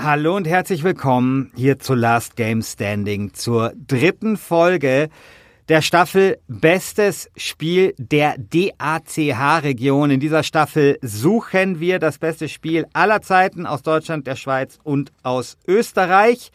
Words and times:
Hallo 0.00 0.36
und 0.36 0.46
herzlich 0.46 0.84
willkommen 0.84 1.50
hier 1.56 1.80
zu 1.80 1.96
Last 1.96 2.36
Game 2.36 2.62
Standing, 2.62 3.34
zur 3.34 3.72
dritten 3.88 4.36
Folge 4.36 5.08
der 5.68 5.82
Staffel 5.82 6.38
Bestes 6.46 7.28
Spiel 7.36 7.96
der 7.98 8.36
DACH-Region. 8.38 10.12
In 10.12 10.20
dieser 10.20 10.44
Staffel 10.44 11.00
suchen 11.02 11.80
wir 11.80 11.98
das 11.98 12.18
beste 12.18 12.48
Spiel 12.48 12.86
aller 12.92 13.22
Zeiten 13.22 13.66
aus 13.66 13.82
Deutschland, 13.82 14.28
der 14.28 14.36
Schweiz 14.36 14.78
und 14.84 15.10
aus 15.24 15.56
Österreich. 15.66 16.52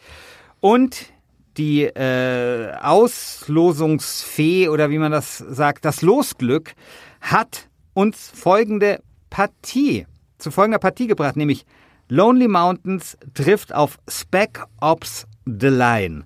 Und 0.60 1.12
die 1.58 1.82
äh, 1.82 2.72
Auslosungsfee 2.80 4.70
oder 4.70 4.88
wie 4.88 4.98
man 4.98 5.12
das 5.12 5.36
sagt, 5.36 5.84
das 5.84 6.00
Losglück 6.00 6.72
hat 7.20 7.68
uns 7.92 8.32
folgende 8.34 9.02
Partie 9.28 10.06
zu 10.38 10.50
folgender 10.50 10.78
Partie 10.78 11.08
gebracht, 11.08 11.36
nämlich 11.36 11.66
Lonely 12.08 12.48
Mountains 12.48 13.16
trifft 13.34 13.74
auf 13.74 13.98
Spec 14.08 14.62
Ops 14.80 15.26
The 15.46 15.68
Line. 15.68 16.24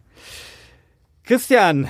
Christian, 1.24 1.88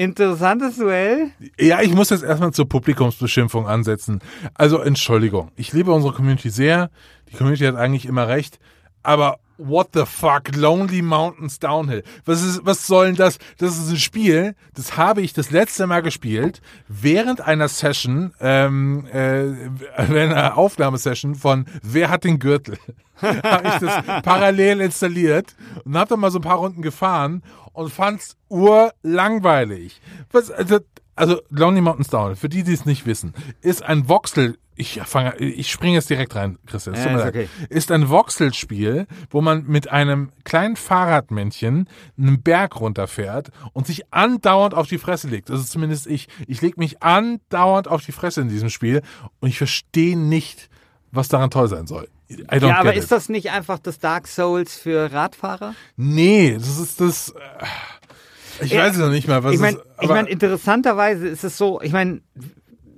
Interessantes 0.00 0.76
Duell. 0.76 1.30
Ja, 1.58 1.82
ich 1.82 1.92
muss 1.92 2.08
jetzt 2.08 2.22
erstmal 2.22 2.52
zur 2.52 2.66
Publikumsbeschimpfung 2.66 3.68
ansetzen. 3.68 4.20
Also 4.54 4.78
Entschuldigung, 4.78 5.50
ich 5.56 5.74
liebe 5.74 5.92
unsere 5.92 6.14
Community 6.14 6.48
sehr. 6.48 6.90
Die 7.30 7.36
Community 7.36 7.64
hat 7.64 7.76
eigentlich 7.76 8.06
immer 8.06 8.26
recht. 8.26 8.58
Aber 9.02 9.40
what 9.60 9.88
the 9.94 10.04
fuck, 10.06 10.54
Lonely 10.54 11.02
Mountains 11.02 11.58
Downhill. 11.58 12.02
Was 12.24 12.42
ist, 12.42 12.64
was 12.64 12.86
soll 12.86 13.06
denn 13.06 13.16
das? 13.16 13.38
Das 13.58 13.78
ist 13.78 13.90
ein 13.90 13.98
Spiel, 13.98 14.54
das 14.74 14.96
habe 14.96 15.20
ich 15.22 15.32
das 15.32 15.50
letzte 15.50 15.86
Mal 15.86 16.00
gespielt, 16.00 16.60
während 16.88 17.40
einer 17.40 17.68
Session, 17.68 18.32
ähm, 18.40 19.06
äh, 19.12 19.52
einer 19.96 20.56
Aufnahmesession 20.56 21.34
von 21.34 21.66
Wer 21.82 22.10
hat 22.10 22.24
den 22.24 22.38
Gürtel? 22.38 22.78
habe 23.22 23.68
ich 23.68 23.74
das 23.86 24.22
parallel 24.22 24.80
installiert 24.80 25.54
und 25.84 25.96
habe 25.96 26.08
dann 26.08 26.20
mal 26.20 26.30
so 26.30 26.38
ein 26.38 26.42
paar 26.42 26.56
Runden 26.56 26.80
gefahren 26.80 27.42
und 27.72 27.92
fand's 27.92 28.36
urlangweilig. 28.48 30.00
Was, 30.32 30.50
also, 30.50 30.78
also 31.16 31.40
Lonely 31.50 31.82
Mountains 31.82 32.08
Down, 32.08 32.36
für 32.36 32.48
die, 32.48 32.62
die 32.62 32.72
es 32.72 32.86
nicht 32.86 33.06
wissen, 33.06 33.34
ist 33.60 33.82
ein 33.82 34.08
Voxel, 34.08 34.56
ich 34.80 35.00
fange, 35.04 35.36
ich 35.36 35.70
springe 35.70 35.94
jetzt 35.94 36.08
direkt 36.08 36.34
rein, 36.34 36.58
Christian, 36.66 36.96
ja, 36.96 37.18
ist, 37.18 37.26
okay. 37.26 37.48
ist 37.68 37.90
ein 37.90 38.08
Voxelspiel, 38.08 39.06
wo 39.28 39.42
man 39.42 39.66
mit 39.66 39.90
einem 39.90 40.32
kleinen 40.44 40.76
Fahrradmännchen 40.76 41.86
einen 42.16 42.42
Berg 42.42 42.80
runterfährt 42.80 43.50
und 43.74 43.86
sich 43.86 44.10
andauernd 44.10 44.74
auf 44.74 44.88
die 44.88 44.96
Fresse 44.96 45.28
legt. 45.28 45.50
Also 45.50 45.64
zumindest 45.64 46.06
ich. 46.06 46.28
Ich 46.46 46.62
lege 46.62 46.80
mich 46.80 47.02
andauernd 47.02 47.88
auf 47.88 48.04
die 48.04 48.12
Fresse 48.12 48.40
in 48.40 48.48
diesem 48.48 48.70
Spiel 48.70 49.02
und 49.40 49.50
ich 49.50 49.58
verstehe 49.58 50.18
nicht, 50.18 50.70
was 51.12 51.28
daran 51.28 51.50
toll 51.50 51.68
sein 51.68 51.86
soll. 51.86 52.08
ja, 52.28 52.78
aber 52.78 52.94
ist 52.94 53.12
das 53.12 53.28
nicht 53.28 53.50
einfach 53.50 53.78
das 53.78 53.98
Dark 53.98 54.26
Souls 54.26 54.76
für 54.76 55.12
Radfahrer? 55.12 55.74
Nee, 55.96 56.54
das 56.54 56.78
ist 56.78 57.00
das. 57.00 57.30
Äh, 58.60 58.64
ich 58.64 58.72
ja, 58.72 58.82
weiß 58.82 58.94
es 58.94 58.98
noch 58.98 59.10
nicht 59.10 59.28
mal, 59.28 59.42
was 59.44 59.54
ich 59.54 59.60
meine, 59.60 59.80
ich 60.00 60.08
meine, 60.08 60.28
interessanterweise 60.28 61.28
ist 61.28 61.44
es 61.44 61.58
so, 61.58 61.80
ich 61.82 61.92
meine, 61.92 62.20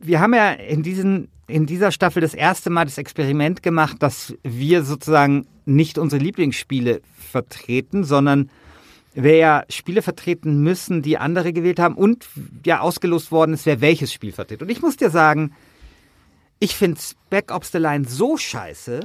wir 0.01 0.21
haben 0.21 0.35
ja 0.35 0.53
in 0.53 0.83
diesen 0.83 1.29
in 1.53 1.67
dieser 1.67 1.93
Staffel 1.93 2.23
das 2.23 2.33
erste 2.33 2.71
Mal 2.71 2.87
das 2.87 2.97
Experiment 2.97 3.63
gemacht, 3.63 3.97
dass 4.01 4.35
wir 4.43 4.85
sozusagen 4.85 5.47
nicht 5.67 5.99
unsere 5.99 6.23
Lieblingsspiele 6.23 7.03
vertreten, 7.31 8.05
sondern 8.05 8.51
wir 9.15 9.37
ja 9.37 9.65
Spiele 9.69 10.01
vertreten 10.01 10.63
müssen, 10.63 11.03
die 11.03 11.19
andere 11.19 11.53
gewählt 11.53 11.79
haben 11.79 11.95
und 11.95 12.27
ja 12.65 12.81
ausgelost 12.81 13.31
worden 13.31 13.53
ist, 13.53 13.67
wer 13.67 13.83
welches 13.83 14.13
Spiel 14.13 14.33
vertritt. 14.33 14.63
Und 14.63 14.71
ich 14.71 14.81
muss 14.81 14.97
dir 14.97 15.11
sagen, 15.11 15.53
ich 16.59 16.75
finde 16.75 16.99
Spec 16.99 17.53
Ops 17.53 17.71
The 17.73 17.79
Line 17.79 18.07
so 18.09 18.39
scheiße, 18.39 19.01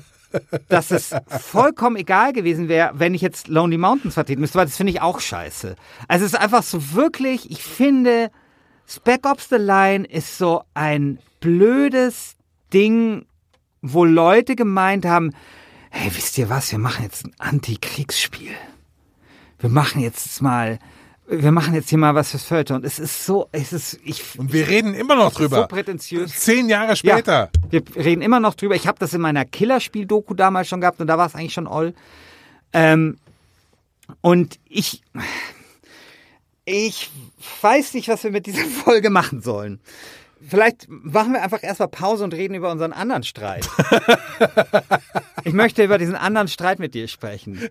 dass 0.68 0.90
es 0.90 1.14
vollkommen 1.26 1.96
egal 1.96 2.34
gewesen 2.34 2.68
wäre, 2.68 2.90
wenn 2.94 3.14
ich 3.14 3.22
jetzt 3.22 3.48
Lonely 3.48 3.78
Mountains 3.78 4.12
vertreten 4.12 4.42
müsste, 4.42 4.58
weil 4.58 4.66
das 4.66 4.76
finde 4.76 4.92
ich 4.92 5.00
auch 5.00 5.20
scheiße. 5.20 5.74
Also 6.06 6.26
es 6.26 6.34
ist 6.34 6.38
einfach 6.38 6.62
so 6.62 6.92
wirklich, 6.92 7.50
ich 7.50 7.62
finde, 7.62 8.30
Spec 8.88 9.26
Ops 9.26 9.48
The 9.50 9.56
Line 9.56 10.06
ist 10.06 10.38
so 10.38 10.62
ein 10.74 11.18
blödes 11.40 12.36
Ding, 12.72 13.26
wo 13.82 14.04
Leute 14.04 14.56
gemeint 14.56 15.04
haben, 15.04 15.34
hey, 15.90 16.10
wisst 16.14 16.38
ihr 16.38 16.48
was, 16.48 16.72
wir 16.72 16.78
machen 16.78 17.04
jetzt 17.04 17.26
ein 17.26 17.34
Antikriegsspiel. 17.38 18.52
Wir 19.58 19.70
machen 19.70 20.00
jetzt 20.00 20.40
mal 20.40 20.78
wir 21.30 21.52
machen 21.52 21.74
jetzt 21.74 21.90
hier 21.90 21.98
mal 21.98 22.14
was 22.14 22.30
fürs 22.30 22.44
Feuilleton. 22.44 22.84
Es 22.84 22.98
ist 22.98 23.26
so, 23.26 23.48
es 23.52 23.72
ist, 23.72 24.00
ich. 24.02 24.38
Und 24.38 24.52
wir 24.52 24.66
reden 24.66 24.94
immer 24.94 25.14
noch 25.14 25.34
drüber. 25.34 25.56
So 25.56 25.66
prätentiös. 25.66 26.34
Zehn 26.40 26.70
Jahre 26.70 26.96
später. 26.96 27.50
Ja, 27.70 27.80
wir 27.80 27.96
reden 27.96 28.22
immer 28.22 28.40
noch 28.40 28.54
drüber. 28.54 28.74
Ich 28.74 28.86
habe 28.86 28.98
das 28.98 29.12
in 29.12 29.20
meiner 29.20 29.44
Killerspiel-Doku 29.44 30.32
damals 30.32 30.68
schon 30.68 30.80
gehabt 30.80 31.00
und 31.00 31.06
da 31.06 31.18
war 31.18 31.26
es 31.26 31.34
eigentlich 31.34 31.52
schon 31.52 31.66
all. 31.66 31.92
Ähm, 32.72 33.18
und 34.22 34.58
ich, 34.68 35.02
ich 36.68 37.10
weiß 37.62 37.94
nicht, 37.94 38.08
was 38.08 38.22
wir 38.24 38.30
mit 38.30 38.46
dieser 38.46 38.64
Folge 38.84 39.10
machen 39.10 39.40
sollen. 39.40 39.80
Vielleicht 40.46 40.86
machen 40.88 41.32
wir 41.32 41.42
einfach 41.42 41.64
erstmal 41.64 41.88
Pause 41.88 42.22
und 42.22 42.32
reden 42.32 42.54
über 42.54 42.70
unseren 42.70 42.92
anderen 42.92 43.24
Streit. 43.24 43.68
ich 45.44 45.52
möchte 45.52 45.82
über 45.82 45.98
diesen 45.98 46.14
anderen 46.14 46.46
Streit 46.46 46.78
mit 46.78 46.94
dir 46.94 47.08
sprechen. 47.08 47.68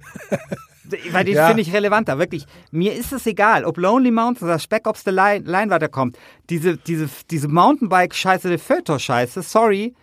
Weil 1.12 1.24
den 1.24 1.36
ja. 1.36 1.48
finde 1.48 1.62
ich 1.62 1.72
relevanter, 1.74 2.18
wirklich. 2.18 2.46
Mir 2.72 2.94
ist 2.94 3.14
es 3.14 3.26
egal, 3.26 3.64
ob 3.64 3.78
Lonely 3.78 4.12
Mountains 4.12 4.44
oder 4.44 4.60
Spec 4.60 4.86
Ops 4.86 5.04
the 5.06 5.12
Line, 5.12 5.46
Line 5.46 5.70
weiterkommt. 5.70 6.18
Diese, 6.50 6.76
diese, 6.76 7.10
diese 7.32 7.48
Mountainbike-Scheiße, 7.48 8.50
die 8.50 8.58
Fötor-Scheiße, 8.58 9.44
sorry, 9.44 9.94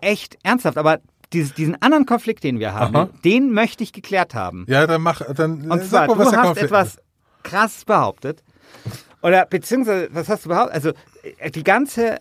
echt 0.00 0.36
ernsthaft, 0.42 0.78
aber 0.78 0.98
diesen 1.32 1.80
anderen 1.80 2.06
Konflikt, 2.06 2.42
den 2.42 2.58
wir 2.58 2.74
haben, 2.74 2.96
Aha. 2.96 3.10
den 3.24 3.52
möchte 3.52 3.84
ich 3.84 3.92
geklärt 3.92 4.34
haben. 4.34 4.66
Ja, 4.68 4.86
dann 4.88 5.02
mach, 5.02 5.22
dann 5.32 5.70
Und 5.70 5.84
zwar, 5.84 6.08
mal, 6.08 6.18
was 6.18 6.30
du 6.30 6.36
hast 6.36 6.58
etwas 6.58 6.98
krass 7.42 7.84
behauptet. 7.84 8.42
Oder 9.22 9.44
beziehungsweise, 9.46 10.08
was 10.12 10.28
hast 10.28 10.44
du 10.44 10.48
behauptet? 10.48 10.74
Also 10.74 10.92
die 11.54 11.64
ganze, 11.64 12.18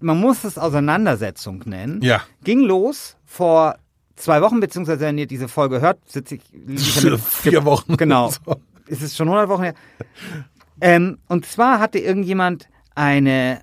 man 0.00 0.18
muss 0.18 0.44
es 0.44 0.56
Auseinandersetzung 0.56 1.62
nennen, 1.66 2.00
ja. 2.02 2.22
ging 2.42 2.60
los 2.60 3.16
vor 3.26 3.76
zwei 4.16 4.40
Wochen, 4.40 4.60
beziehungsweise 4.60 5.00
wenn 5.00 5.18
ihr 5.18 5.26
diese 5.26 5.48
Folge 5.48 5.80
hört, 5.80 5.98
sitze 6.08 6.36
ich. 6.36 6.42
ich 6.68 6.92
Vier 7.20 7.64
Wochen. 7.64 7.96
Genau. 7.96 8.30
So. 8.30 8.60
Ist 8.86 9.02
es 9.02 9.16
schon 9.16 9.28
100 9.28 9.48
Wochen 9.48 9.62
her? 9.62 9.74
Ähm, 10.80 11.18
und 11.28 11.46
zwar 11.46 11.78
hatte 11.78 11.98
irgendjemand 11.98 12.68
eine, 12.94 13.60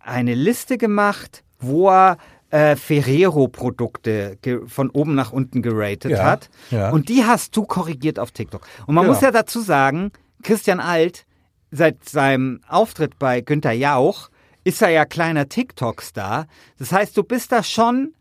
eine 0.00 0.34
Liste 0.34 0.78
gemacht, 0.78 1.42
wo 1.58 1.90
er 1.90 2.16
äh, 2.56 2.74
Ferrero-Produkte 2.74 4.38
von 4.66 4.88
oben 4.88 5.14
nach 5.14 5.30
unten 5.30 5.60
geratet 5.60 6.12
ja, 6.12 6.24
hat. 6.24 6.48
Ja. 6.70 6.90
Und 6.90 7.10
die 7.10 7.24
hast 7.24 7.54
du 7.54 7.64
korrigiert 7.64 8.18
auf 8.18 8.30
TikTok. 8.30 8.66
Und 8.86 8.94
man 8.94 9.04
ja. 9.04 9.12
muss 9.12 9.20
ja 9.20 9.30
dazu 9.30 9.60
sagen, 9.60 10.10
Christian 10.42 10.80
Alt, 10.80 11.26
seit 11.70 12.08
seinem 12.08 12.60
Auftritt 12.66 13.18
bei 13.18 13.42
Günther 13.42 13.72
Jauch, 13.72 14.30
ist 14.64 14.80
er 14.80 14.88
ja 14.88 15.04
kleiner 15.04 15.50
TikTok-Star. 15.50 16.46
Das 16.78 16.92
heißt, 16.92 17.14
du 17.16 17.24
bist 17.24 17.52
da 17.52 17.62
schon 17.62 18.14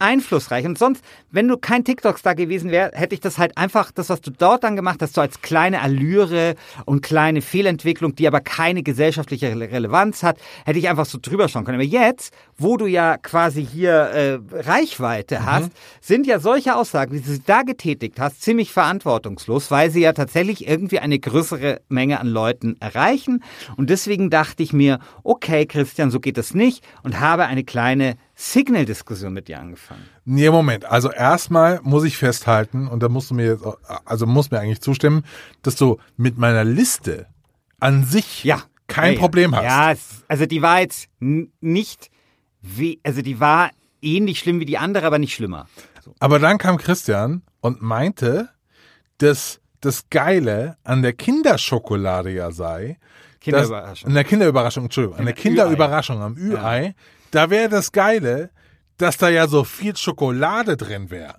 einflussreich. 0.00 0.66
Und 0.66 0.78
sonst, 0.78 1.04
wenn 1.30 1.46
du 1.48 1.56
kein 1.56 1.84
TikTok-Star 1.84 2.34
gewesen 2.34 2.70
wär, 2.70 2.90
hätte 2.94 3.14
ich 3.14 3.20
das 3.20 3.38
halt 3.38 3.56
einfach, 3.56 3.92
das, 3.92 4.08
was 4.08 4.20
du 4.20 4.30
dort 4.30 4.64
dann 4.64 4.76
gemacht 4.76 5.00
hast, 5.02 5.14
so 5.14 5.20
als 5.20 5.40
kleine 5.42 5.82
Allüre 5.82 6.54
und 6.86 7.02
kleine 7.02 7.42
Fehlentwicklung, 7.42 8.14
die 8.14 8.26
aber 8.26 8.40
keine 8.40 8.82
gesellschaftliche 8.82 9.48
Rele- 9.48 9.70
Relevanz 9.70 10.22
hat, 10.22 10.38
hätte 10.64 10.78
ich 10.78 10.88
einfach 10.88 11.06
so 11.06 11.18
drüber 11.20 11.48
schauen 11.48 11.64
können. 11.64 11.76
Aber 11.76 11.84
jetzt, 11.84 12.34
wo 12.56 12.76
du 12.76 12.86
ja 12.86 13.16
quasi 13.16 13.64
hier 13.64 13.92
äh, 13.92 14.38
Reichweite 14.52 15.44
hast, 15.44 15.70
sind 16.00 16.26
ja 16.26 16.40
solche 16.40 16.76
Aussagen, 16.76 17.12
die 17.12 17.22
du 17.22 17.38
da 17.44 17.62
getätigt 17.62 18.18
hast, 18.18 18.42
ziemlich 18.42 18.72
verantwortungslos, 18.72 19.70
weil 19.70 19.90
sie 19.90 20.00
ja 20.00 20.12
tatsächlich 20.12 20.66
irgendwie 20.66 20.98
eine 20.98 21.18
größere 21.18 21.80
Menge 21.88 22.20
an 22.20 22.26
Leuten 22.26 22.76
erreichen. 22.80 23.42
Und 23.76 23.90
deswegen 23.90 24.30
dachte 24.30 24.62
ich 24.62 24.72
mir, 24.72 24.98
okay, 25.22 25.66
Christian, 25.66 26.10
so 26.10 26.20
geht 26.20 26.38
es 26.38 26.54
nicht 26.54 26.84
und 27.02 27.20
habe 27.20 27.46
eine 27.46 27.64
kleine 27.64 28.16
Signal-Diskussion 28.40 29.32
mit 29.34 29.48
dir 29.48 29.60
angefangen. 29.60 30.02
Nee, 30.24 30.48
Moment. 30.50 30.86
Also 30.86 31.10
erstmal 31.12 31.80
muss 31.82 32.04
ich 32.04 32.16
festhalten, 32.16 32.88
und 32.88 33.02
da 33.02 33.08
musst 33.10 33.30
du 33.30 33.34
mir 33.34 33.46
jetzt, 33.46 33.64
auch- 33.66 33.76
also 34.06 34.26
muss 34.26 34.50
mir 34.50 34.60
eigentlich 34.60 34.80
zustimmen, 34.80 35.24
dass 35.62 35.76
du 35.76 35.98
mit 36.16 36.38
meiner 36.38 36.64
Liste 36.64 37.26
an 37.80 38.04
sich 38.04 38.44
Ja. 38.44 38.62
kein 38.86 39.08
ja, 39.08 39.12
ja. 39.14 39.18
Problem 39.20 39.54
hast. 39.54 39.64
Ja, 39.64 39.94
also 40.28 40.46
die 40.46 40.62
war 40.62 40.80
jetzt 40.80 41.08
nicht 41.20 42.10
wie, 42.62 42.98
also 43.02 43.20
die 43.22 43.40
war 43.40 43.70
ähnlich 44.00 44.38
schlimm 44.38 44.58
wie 44.60 44.64
die 44.64 44.78
andere, 44.78 45.06
aber 45.06 45.18
nicht 45.18 45.34
schlimmer. 45.34 45.66
So. 46.02 46.14
Aber 46.18 46.38
dann 46.38 46.56
kam 46.56 46.78
Christian 46.78 47.42
und 47.60 47.82
meinte, 47.82 48.48
dass 49.18 49.60
das 49.82 50.08
Geile 50.08 50.76
an 50.82 51.02
der 51.02 51.12
Kinderschokolade 51.12 52.30
ja 52.30 52.50
sei, 52.52 52.98
Kinderüberraschung. 53.40 54.08
An 54.08 54.14
der 54.14 54.24
Kinderüberraschung, 54.24 54.84
Entschuldigung, 54.84 55.18
an 55.18 55.24
der 55.26 55.34
Kinder- 55.34 55.64
Kinderüberraschung 55.64 56.20
am 56.22 56.36
Ü-Ei, 56.36 56.94
da 57.30 57.50
wäre 57.50 57.68
das 57.68 57.92
Geile, 57.92 58.50
dass 58.98 59.16
da 59.16 59.28
ja 59.28 59.48
so 59.48 59.64
viel 59.64 59.96
Schokolade 59.96 60.76
drin 60.76 61.10
wäre. 61.10 61.36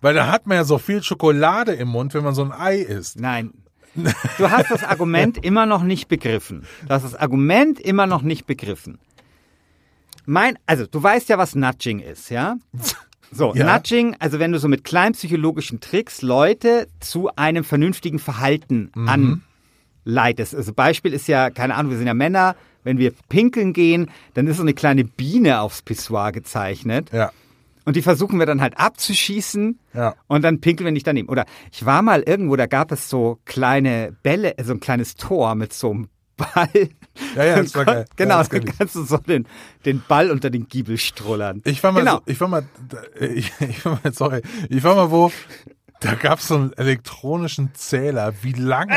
Weil 0.00 0.14
da 0.14 0.26
hat 0.30 0.46
man 0.46 0.56
ja 0.56 0.64
so 0.64 0.78
viel 0.78 1.02
Schokolade 1.02 1.72
im 1.72 1.88
Mund, 1.88 2.14
wenn 2.14 2.24
man 2.24 2.34
so 2.34 2.42
ein 2.42 2.52
Ei 2.52 2.78
isst. 2.78 3.20
Nein. 3.20 3.52
Du 3.94 4.50
hast 4.50 4.70
das 4.70 4.84
Argument 4.84 5.38
immer 5.44 5.66
noch 5.66 5.82
nicht 5.82 6.08
begriffen. 6.08 6.66
Du 6.86 6.94
hast 6.94 7.04
das 7.04 7.14
Argument 7.14 7.78
immer 7.78 8.06
noch 8.06 8.22
nicht 8.22 8.46
begriffen. 8.46 8.98
Mein, 10.24 10.58
also 10.66 10.86
du 10.86 11.02
weißt 11.02 11.28
ja, 11.28 11.38
was 11.38 11.54
Nudging 11.54 12.00
ist, 12.00 12.30
ja? 12.30 12.56
So, 13.30 13.54
Ja. 13.54 13.72
Nudging, 13.76 14.16
also 14.18 14.38
wenn 14.38 14.52
du 14.52 14.58
so 14.58 14.68
mit 14.68 14.84
kleinen 14.84 15.14
psychologischen 15.14 15.80
Tricks 15.80 16.22
Leute 16.22 16.86
zu 17.00 17.34
einem 17.36 17.64
vernünftigen 17.64 18.18
Verhalten 18.18 18.92
anleitest. 20.04 20.54
Also 20.54 20.72
Beispiel 20.72 21.12
ist 21.12 21.28
ja, 21.28 21.50
keine 21.50 21.74
Ahnung, 21.74 21.90
wir 21.90 21.98
sind 21.98 22.06
ja 22.06 22.14
Männer, 22.14 22.56
wenn 22.84 22.98
wir 22.98 23.12
pinkeln 23.28 23.72
gehen, 23.72 24.10
dann 24.34 24.46
ist 24.46 24.56
so 24.56 24.62
eine 24.62 24.74
kleine 24.74 25.04
Biene 25.04 25.60
aufs 25.60 25.82
Pissoir 25.82 26.32
gezeichnet. 26.32 27.10
Ja. 27.12 27.32
Und 27.84 27.96
die 27.96 28.02
versuchen 28.02 28.38
wir 28.38 28.46
dann 28.46 28.60
halt 28.60 28.78
abzuschießen. 28.78 29.78
Ja. 29.94 30.14
Und 30.28 30.42
dann 30.42 30.60
pinkeln 30.60 30.84
wir 30.86 30.92
nicht 30.92 31.06
daneben. 31.06 31.28
Oder 31.28 31.46
ich 31.72 31.84
war 31.84 32.02
mal 32.02 32.22
irgendwo, 32.22 32.56
da 32.56 32.66
gab 32.66 32.92
es 32.92 33.08
so 33.08 33.38
kleine 33.44 34.16
Bälle, 34.22 34.54
so 34.62 34.72
ein 34.72 34.80
kleines 34.80 35.16
Tor 35.16 35.54
mit 35.54 35.72
so 35.72 35.90
einem 35.90 36.08
Ball. 36.36 36.88
Ja, 37.36 37.44
ja, 37.44 37.56
das 37.62 37.74
war 37.74 37.84
geil. 37.84 38.06
Genau, 38.16 38.40
Ja, 38.40 38.44
dann 38.44 38.64
kannst 38.64 38.94
du 38.94 39.02
so 39.04 39.18
den, 39.18 39.46
den 39.84 40.02
Ball 40.06 40.30
unter 40.30 40.48
den 40.50 40.66
Giebel 40.68 40.96
strullern. 40.96 41.60
Ich 41.64 41.82
war 41.82 41.92
mal, 41.92 42.00
genau. 42.00 42.16
so, 42.16 42.22
ich 42.26 42.40
war 42.40 42.48
mal, 42.48 42.64
ich, 43.20 43.52
ich 43.60 43.84
war 43.84 44.00
mal, 44.02 44.12
sorry, 44.12 44.42
ich 44.68 44.82
war 44.82 44.94
mal 44.94 45.10
wo, 45.10 45.30
da 46.00 46.14
gab 46.14 46.38
es 46.38 46.48
so 46.48 46.56
einen 46.56 46.72
elektronischen 46.72 47.74
Zähler, 47.74 48.32
wie 48.42 48.52
lange. 48.52 48.96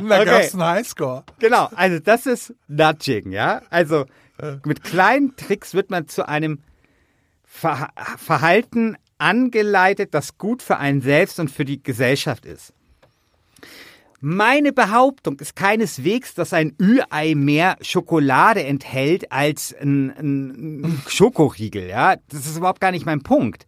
Und 0.00 0.08
da 0.08 0.16
Okay. 0.20 0.24
gab 0.30 0.40
es 0.42 0.54
einen 0.54 0.64
Highscore. 0.64 1.24
Genau, 1.38 1.68
also 1.74 1.98
das 1.98 2.26
ist 2.26 2.54
Nudging, 2.68 3.32
ja. 3.32 3.62
Also 3.70 4.06
mit 4.64 4.82
kleinen 4.82 5.36
Tricks 5.36 5.74
wird 5.74 5.90
man 5.90 6.08
zu 6.08 6.26
einem 6.28 6.58
Ver 7.44 7.90
Verhalten 8.16 8.96
angeleitet, 9.18 10.14
das 10.14 10.38
gut 10.38 10.62
für 10.62 10.78
einen 10.78 11.00
selbst 11.02 11.38
und 11.38 11.50
für 11.50 11.64
die 11.64 11.82
Gesellschaft 11.82 12.44
ist. 12.46 12.72
Meine 14.20 14.72
Behauptung 14.72 15.38
ist 15.40 15.56
keineswegs, 15.56 16.34
dass 16.34 16.52
ein 16.52 16.76
Ü-Ei 16.80 17.34
mehr 17.34 17.76
Schokolade 17.80 18.62
enthält 18.62 19.32
als 19.32 19.74
ein, 19.80 20.10
ein, 20.10 20.80
ein 20.84 21.02
Schokoriegel. 21.08 21.88
Ja, 21.88 22.16
das 22.28 22.46
ist 22.46 22.56
überhaupt 22.56 22.80
gar 22.80 22.92
nicht 22.92 23.04
mein 23.04 23.22
Punkt. 23.22 23.66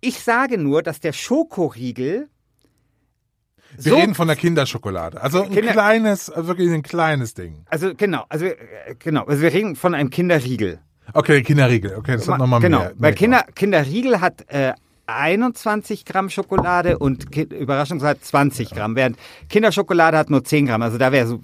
Ich 0.00 0.20
sage 0.20 0.58
nur, 0.58 0.82
dass 0.82 1.00
der 1.00 1.12
Schokoriegel 1.12 2.28
Wir 3.78 3.92
so 3.92 3.96
reden 3.98 4.14
von 4.14 4.26
der 4.28 4.36
Kinderschokolade. 4.36 5.20
Also 5.20 5.42
ein 5.42 5.50
Kinder- 5.50 5.72
kleines, 5.72 6.32
wirklich 6.34 6.70
ein 6.72 6.82
kleines 6.82 7.34
Ding. 7.34 7.64
Also 7.66 7.94
genau, 7.96 8.24
also 8.28 8.46
äh, 8.46 8.56
genau, 8.98 9.24
also 9.24 9.42
wir 9.42 9.52
reden 9.52 9.76
von 9.76 9.94
einem 9.94 10.10
Kinderriegel. 10.10 10.80
Okay, 11.12 11.42
Kinderriegel. 11.42 11.94
Okay, 11.96 12.16
das 12.16 12.28
hat 12.28 12.38
nochmal 12.38 12.60
genau, 12.60 12.80
mehr. 12.80 12.92
weil 12.96 13.10
mehr 13.10 13.12
Kinder, 13.14 13.44
Kinderriegel 13.54 14.20
hat 14.20 14.44
äh, 14.48 14.72
21 15.06 16.04
Gramm 16.04 16.30
Schokolade 16.30 16.98
und 16.98 17.30
Ki 17.30 17.42
Überraschungsei 17.42 18.14
20 18.14 18.70
Gramm, 18.70 18.96
während 18.96 19.16
Kinderschokolade 19.48 20.18
hat 20.18 20.30
nur 20.30 20.44
10 20.44 20.66
Gramm. 20.66 20.82
Also 20.82 20.98
da 20.98 21.12
wäre 21.12 21.26
so, 21.26 21.40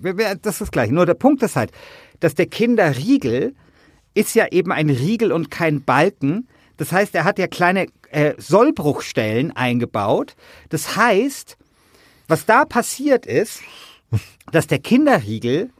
wär, 0.00 0.34
das 0.36 0.60
ist 0.60 0.72
gleich. 0.72 0.90
Nur 0.90 1.04
der 1.06 1.14
Punkt 1.14 1.42
ist 1.42 1.56
halt, 1.56 1.72
dass 2.20 2.34
der 2.34 2.46
Kinderriegel 2.46 3.54
ist 4.14 4.34
ja 4.34 4.46
eben 4.50 4.72
ein 4.72 4.88
Riegel 4.88 5.30
und 5.30 5.50
kein 5.50 5.82
Balken. 5.82 6.48
Das 6.78 6.90
heißt, 6.90 7.14
er 7.14 7.24
hat 7.24 7.38
ja 7.38 7.46
kleine 7.46 7.86
äh, 8.16 8.34
Sollbruchstellen 8.38 9.54
eingebaut. 9.54 10.36
Das 10.70 10.96
heißt, 10.96 11.58
was 12.28 12.46
da 12.46 12.64
passiert 12.64 13.26
ist, 13.26 13.60
dass 14.50 14.66
der 14.66 14.78
Kinderriegel 14.78 15.70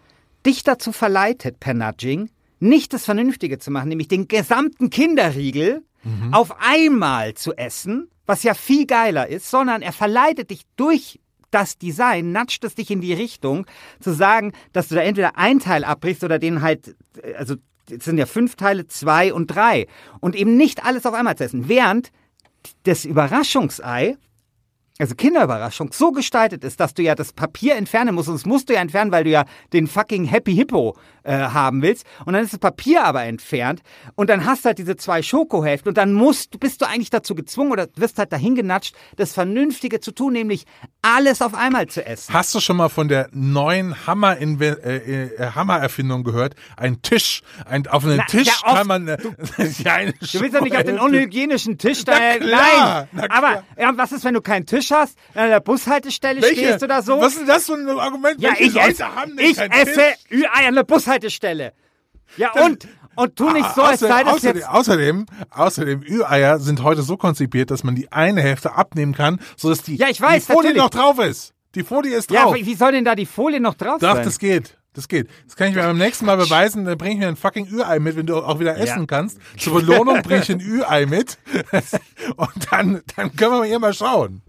dich 0.45 0.63
dazu 0.63 0.93
verleitet, 0.93 1.61
per 1.61 1.73
Nudging, 1.73 2.29
nicht 2.61 2.93
das 2.93 3.07
Vernünftige 3.07 3.59
zu 3.59 3.71
machen, 3.71 3.89
nämlich 3.89 4.09
den 4.09 4.29
gesamten 4.29 4.91
Kinderriegel 4.91 5.83
auf 6.31 6.61
einmal 6.61 7.35
zu 7.35 7.55
essen, 7.55 8.09
was 8.27 8.45
ja 8.45 8.55
viel 8.55 8.87
geiler 8.87 9.27
ist, 9.27 9.51
sondern 9.51 9.83
er 9.83 9.93
verleitet 9.93 10.51
dich 10.51 10.63
durch 10.77 11.19
das 11.51 11.79
Design, 11.79 12.33
natscht 12.33 12.63
es 12.65 12.75
dich 12.75 12.91
in 12.91 13.01
die 13.01 13.13
Richtung, 13.13 13.67
zu 13.99 14.13
sagen, 14.13 14.53
dass 14.73 14.89
du 14.89 14.95
da 14.95 15.01
entweder 15.01 15.37
ein 15.37 15.59
Teil 15.59 15.85
abbrichst 15.85 16.23
oder 16.23 16.39
den 16.39 16.63
halt, 16.63 16.95
äh, 17.23 17.35
also 17.35 17.57
es 17.91 18.05
sind 18.05 18.19
ja 18.19 18.27
fünf 18.27 18.57
Teile, 18.57 18.87
zwei 18.87 19.33
und 19.33 19.49
drei. 19.49 19.87
Und 20.21 20.37
eben 20.37 20.57
nicht 20.57 20.85
alles 20.85 21.07
auf 21.07 21.15
einmal 21.15 21.37
zu 21.37 21.45
essen. 21.45 21.69
Während 21.69 22.13
das 22.85 23.05
Überraschungsei, 23.05 24.17
also 24.99 25.15
Kinderüberraschung, 25.15 25.91
so 25.93 26.13
gestaltet 26.13 26.65
ist, 26.65 26.81
dass 26.81 26.95
du 26.95 27.03
ja 27.03 27.15
das 27.15 27.33
Papier 27.33 27.77
entfernen 27.77 28.15
musst. 28.15 28.29
Und 28.29 28.35
das 28.35 28.47
musst 28.47 28.69
du 28.69 28.75
ja 28.75 28.81
entfernen, 28.81 29.13
weil 29.13 29.25
du 29.25 29.31
ja 29.31 29.45
den 29.73 29.87
fucking 29.87 30.25
Happy 30.25 30.55
Hippo 30.55 30.97
äh, 31.23 31.37
haben 31.37 31.83
willst. 31.83 32.07
Und 32.25 32.33
dann 32.33 32.43
ist 32.43 32.53
das 32.53 32.61
Papier 32.61 33.05
aber 33.05 33.25
entfernt. 33.25 33.83
Und 34.15 34.31
dann 34.31 34.47
hast 34.47 34.65
du 34.65 34.69
halt 34.69 34.79
diese 34.79 34.97
zwei 34.97 35.23
Schokohälften. 35.23 35.91
Und 35.91 35.99
dann 35.99 36.13
musst, 36.13 36.59
bist 36.61 36.81
du 36.81 36.87
eigentlich 36.87 37.11
dazu 37.11 37.35
gezwungen 37.35 37.73
oder 37.73 37.89
wirst 37.97 38.19
halt 38.19 38.33
dahin 38.33 38.55
genatscht, 38.55 38.95
das 39.17 39.35
Vernünftige 39.35 40.01
zu 40.01 40.13
tun, 40.13 40.33
nämlich 40.33 40.65
alles 41.03 41.43
auf 41.43 41.55
einmal 41.55 41.87
zu 41.89 42.05
essen. 42.05 42.33
Hast 42.33 42.55
du 42.55 42.61
schon 42.61 42.77
mal 42.77 42.89
von 42.89 43.09
der 43.09 43.29
neuen 43.33 44.07
Hammer 44.07 44.41
äh, 44.41 44.45
äh, 44.45 45.51
Hammererfindung 45.55 46.25
gehört? 46.25 46.55
Ein 46.77 47.03
Tisch, 47.03 47.43
ein, 47.67 47.87
auf 47.87 48.05
einen 48.05 48.17
Na, 48.19 48.25
Tisch 48.25 48.47
ja, 48.47 48.75
kann 48.75 48.87
man 48.87 49.09
äh, 49.09 49.19
ja, 49.85 49.95
eine 49.95 50.13
Du 50.13 50.41
willst 50.41 50.55
doch 50.55 50.63
nicht 50.63 50.77
auf 50.77 50.85
den 50.85 50.99
unhygienischen 50.99 51.77
Tisch 51.77 52.05
da. 52.05 52.13
Na 52.19 52.37
klar, 52.39 52.49
nein. 52.49 53.09
na 53.13 53.29
klar. 53.29 53.39
Aber 53.39 53.65
ja, 53.79 53.93
was 53.97 54.13
ist, 54.13 54.25
wenn 54.25 54.35
du 54.35 54.41
keinen 54.41 54.65
Tisch 54.67 54.86
hast, 54.91 55.19
an 55.35 55.49
der 55.51 55.61
Bushaltestelle 55.61 56.43
Welche? 56.43 56.57
stehst 56.67 56.83
oder 56.83 57.03
so? 57.03 57.21
Was 57.21 57.33
ist 57.35 57.41
denn 57.41 57.47
das 57.49 57.67
für 57.67 57.75
ein 57.75 57.89
Argument? 57.89 58.41
Ja, 58.41 58.51
Welche 58.51 58.65
ich 58.65 58.73
Leute 58.75 58.89
esse, 58.91 59.15
haben 59.15 59.37
denn 59.37 59.47
ich 59.47 59.59
esse 59.59 59.71
Tisch? 59.93 60.41
Ü-Ei 60.43 60.69
an 60.69 60.75
der 60.75 60.85
Bushaltestelle. 60.85 61.73
Ja, 62.37 62.53
und? 62.53 62.89
Und 63.15 63.35
tu 63.37 63.51
nicht 63.51 63.75
so, 63.75 63.83
als 63.83 64.01
sei 64.01 64.25
das 64.25 64.35
außerdem, 64.35 64.57
jetzt... 64.57 64.69
außerdem, 64.69 65.27
außerdem, 65.51 66.03
Ü-Eier 66.03 66.59
sind 66.59 66.83
heute 66.83 67.01
so 67.01 67.17
konzipiert, 67.17 67.71
dass 67.71 67.83
man 67.83 67.95
die 67.95 68.13
eine 68.13 68.43
Hälfte 68.43 68.75
abnehmen 68.75 69.15
kann, 69.15 69.41
sodass 69.57 69.83
die, 69.83 69.97
Ja, 69.97 70.09
ich 70.11 70.21
weiß, 70.21 70.45
die 70.47 70.53
Folie 70.53 70.75
natürlich. 70.75 70.83
noch 70.83 70.91
drauf 70.91 71.19
ist. 71.21 71.55
Die 71.75 71.83
Folie 71.83 72.15
ist 72.15 72.31
Ja, 72.31 72.43
drauf. 72.45 72.55
wie 72.57 72.67
wie 72.67 72.75
soll 72.75 72.93
denn 72.93 73.07
da 73.07 73.15
die 73.15 73.25
Folie 73.25 73.59
noch 73.61 73.73
drauf 73.75 74.01
Doch, 74.01 74.15
sein? 74.17 74.25
das 74.25 74.39
geht. 74.39 74.77
Das 74.93 75.09
geht. 75.09 75.29
Das 75.47 75.57
kann 75.57 75.69
ich 75.69 75.75
mir 75.75 75.83
beim 75.83 75.97
nächsten 75.99 76.25
Mal 76.27 76.37
beweisen. 76.39 76.85
Dann 76.87 76.97
bring 76.99 77.13
ich 77.13 77.19
mir 77.19 77.29
ein 77.29 77.37
fucking 77.37 77.67
Ü-Ei 77.71 77.99
mit, 78.01 78.17
wenn 78.17 78.27
du 78.27 78.37
auch 78.37 78.61
wieder 78.61 78.77
essen 78.79 79.01
Ja. 79.01 79.07
kannst. 79.07 79.39
Zur 79.59 79.75
Belohnung 79.81 80.21
bring 80.23 80.41
ich 80.43 80.51
ein 80.51 80.61
Ü-Ei 80.61 81.05
mit. 81.07 81.39
Und 82.37 82.49
dann, 82.71 83.03
dann 83.17 83.35
können 83.37 83.53
wir 83.53 83.65
hier 83.65 83.79
mal 83.79 83.93
schauen. 83.95 84.43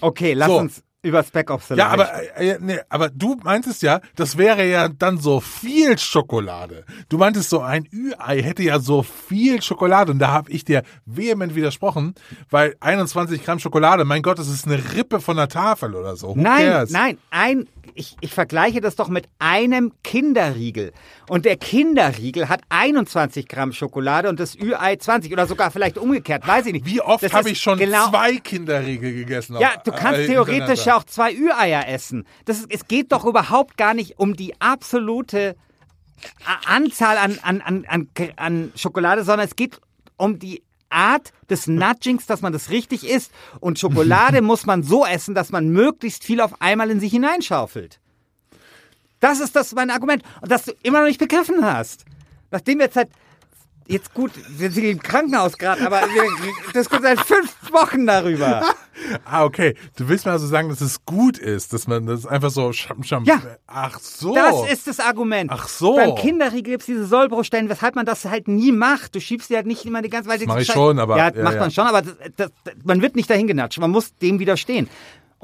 Okay, 0.00 0.32
lass 0.34 0.48
So. 0.48 0.56
uns 0.58 0.82
über 1.02 1.22
Spec 1.22 1.50
Ops 1.50 1.68
Ja, 1.68 1.88
aber, 1.88 2.08
äh, 2.38 2.56
nee, 2.60 2.78
aber 2.88 3.10
du 3.10 3.36
meintest 3.42 3.82
ja, 3.82 4.00
das 4.16 4.38
wäre 4.38 4.66
ja 4.66 4.88
dann 4.88 5.18
so 5.18 5.38
viel 5.40 5.98
Schokolade. 5.98 6.84
Du 7.10 7.18
meintest 7.18 7.50
so, 7.50 7.60
ein 7.60 7.86
Ü-Ei 7.92 8.40
hätte 8.42 8.62
ja 8.62 8.78
so 8.80 9.02
viel 9.02 9.60
Schokolade. 9.60 10.12
Und 10.12 10.18
da 10.18 10.28
habe 10.28 10.50
ich 10.50 10.64
dir 10.64 10.82
vehement 11.04 11.54
widersprochen, 11.54 12.14
weil 12.48 12.74
21 12.80 13.44
Gramm 13.44 13.58
Schokolade, 13.58 14.06
mein 14.06 14.22
Gott, 14.22 14.38
das 14.38 14.48
ist 14.48 14.66
eine 14.66 14.94
Rippe 14.94 15.20
von 15.20 15.36
der 15.36 15.48
Tafel 15.48 15.94
oder 15.94 16.16
so. 16.16 16.28
Who 16.28 16.40
Nein, 16.40 16.68
cares? 16.70 16.90
nein, 16.90 17.18
ein, 17.30 17.68
ich, 17.94 18.16
ich 18.20 18.32
vergleiche 18.34 18.80
das 18.80 18.96
doch 18.96 19.08
mit 19.08 19.28
einem 19.38 19.92
Kinderriegel. 20.02 20.92
Und 21.28 21.44
der 21.44 21.56
Kinderriegel 21.56 22.48
hat 22.48 22.62
21 22.68 23.46
Gramm 23.46 23.72
Schokolade 23.72 24.28
und 24.28 24.40
das 24.40 24.56
Ü-Ei 24.56 24.96
20 24.96 25.32
oder 25.32 25.46
sogar 25.46 25.70
vielleicht 25.70 25.96
umgekehrt, 25.96 26.46
weiß 26.46 26.66
ich 26.66 26.72
nicht. 26.72 26.86
Wie 26.86 27.00
oft 27.00 27.32
habe 27.32 27.50
ich 27.50 27.60
schon 27.60 27.78
genau, 27.78 28.08
zwei 28.10 28.36
Kinderriegel 28.38 29.12
gegessen? 29.14 29.56
Ja, 29.60 29.74
du 29.84 29.92
kannst 29.92 30.20
äh, 30.22 30.26
theoretisch 30.26 30.84
ja 30.86 30.96
auch 30.96 31.04
zwei 31.04 31.32
Ü-Eier 31.32 31.86
essen. 31.88 32.26
Das 32.46 32.58
ist, 32.58 32.66
es 32.70 32.88
geht 32.88 33.12
doch 33.12 33.24
überhaupt 33.24 33.76
gar 33.76 33.94
nicht 33.94 34.18
um 34.18 34.34
die 34.34 34.60
absolute 34.60 35.54
A- 36.44 36.74
Anzahl 36.74 37.16
an, 37.16 37.38
an, 37.42 37.60
an, 37.60 37.84
an, 37.88 38.08
an 38.36 38.72
Schokolade, 38.74 39.22
sondern 39.22 39.46
es 39.46 39.54
geht 39.54 39.80
um 40.16 40.38
die 40.40 40.63
Art 40.94 41.32
des 41.50 41.66
Nudgings, 41.66 42.26
dass 42.26 42.40
man 42.40 42.52
das 42.52 42.70
richtig 42.70 43.08
isst. 43.08 43.32
Und 43.60 43.78
Schokolade 43.78 44.40
muss 44.42 44.64
man 44.66 44.82
so 44.82 45.04
essen, 45.04 45.34
dass 45.34 45.50
man 45.50 45.68
möglichst 45.68 46.24
viel 46.24 46.40
auf 46.40 46.60
einmal 46.60 46.90
in 46.90 47.00
sich 47.00 47.12
hineinschaufelt. 47.12 48.00
Das 49.20 49.40
ist 49.40 49.56
das 49.56 49.74
mein 49.74 49.90
Argument. 49.90 50.22
Und 50.40 50.50
das 50.50 50.64
du 50.64 50.72
immer 50.82 51.00
noch 51.00 51.06
nicht 51.06 51.20
begriffen 51.20 51.64
hast. 51.64 52.04
Nachdem 52.50 52.78
wir 52.78 52.86
jetzt 52.86 52.94
seit, 52.94 53.10
jetzt 53.86 54.14
gut, 54.14 54.32
wir 54.48 54.70
sind 54.70 54.84
im 54.84 55.00
Krankenhaus 55.00 55.56
gerade, 55.58 55.84
aber 55.86 56.00
wir 56.02 56.22
diskutieren 56.74 57.16
seit 57.16 57.26
fünf 57.26 57.54
Wochen 57.72 58.06
darüber. 58.06 58.62
Ah, 59.24 59.44
okay. 59.44 59.74
Du 59.96 60.08
willst 60.08 60.24
mir 60.24 60.30
also 60.30 60.46
sagen, 60.46 60.68
dass 60.68 60.80
es 60.80 61.04
gut 61.04 61.36
ist, 61.36 61.72
dass 61.72 61.88
man 61.88 62.06
das 62.06 62.26
einfach 62.26 62.50
so 62.50 62.72
scham, 62.72 63.02
scham, 63.02 63.24
Ja. 63.24 63.42
Ach 63.66 63.98
so. 63.98 64.32
Das 64.36 64.70
ist 64.70 64.86
das 64.86 65.00
Argument. 65.00 65.50
Ach 65.52 65.66
so. 65.66 65.96
Beim 65.96 66.14
Kinderriegel 66.14 66.74
gibt 66.74 66.82
es 66.82 66.86
diese 66.86 67.04
Sollbruchstellen, 67.04 67.68
weshalb 67.68 67.96
man 67.96 68.06
das 68.06 68.24
halt 68.24 68.46
nie 68.46 68.70
macht. 68.70 69.16
Du 69.16 69.20
schiebst 69.20 69.50
die 69.50 69.56
halt 69.56 69.66
nicht 69.66 69.84
immer 69.84 70.00
die 70.00 70.10
ganze 70.10 70.28
Weile. 70.30 70.46
mach 70.46 70.58
ich 70.58 70.68
schon, 70.68 71.00
aber- 71.00 71.16
Ja, 71.18 71.32
ja, 71.34 71.42
macht 71.42 71.54
ja. 71.54 71.60
man 71.60 71.70
schon, 71.72 71.86
aber 71.88 72.02
das, 72.02 72.14
das, 72.36 72.50
man 72.84 73.02
wird 73.02 73.16
nicht 73.16 73.28
dahin 73.28 73.48
genatscht. 73.48 73.78
Man 73.80 73.90
muss 73.90 74.16
dem 74.18 74.38
widerstehen. 74.38 74.88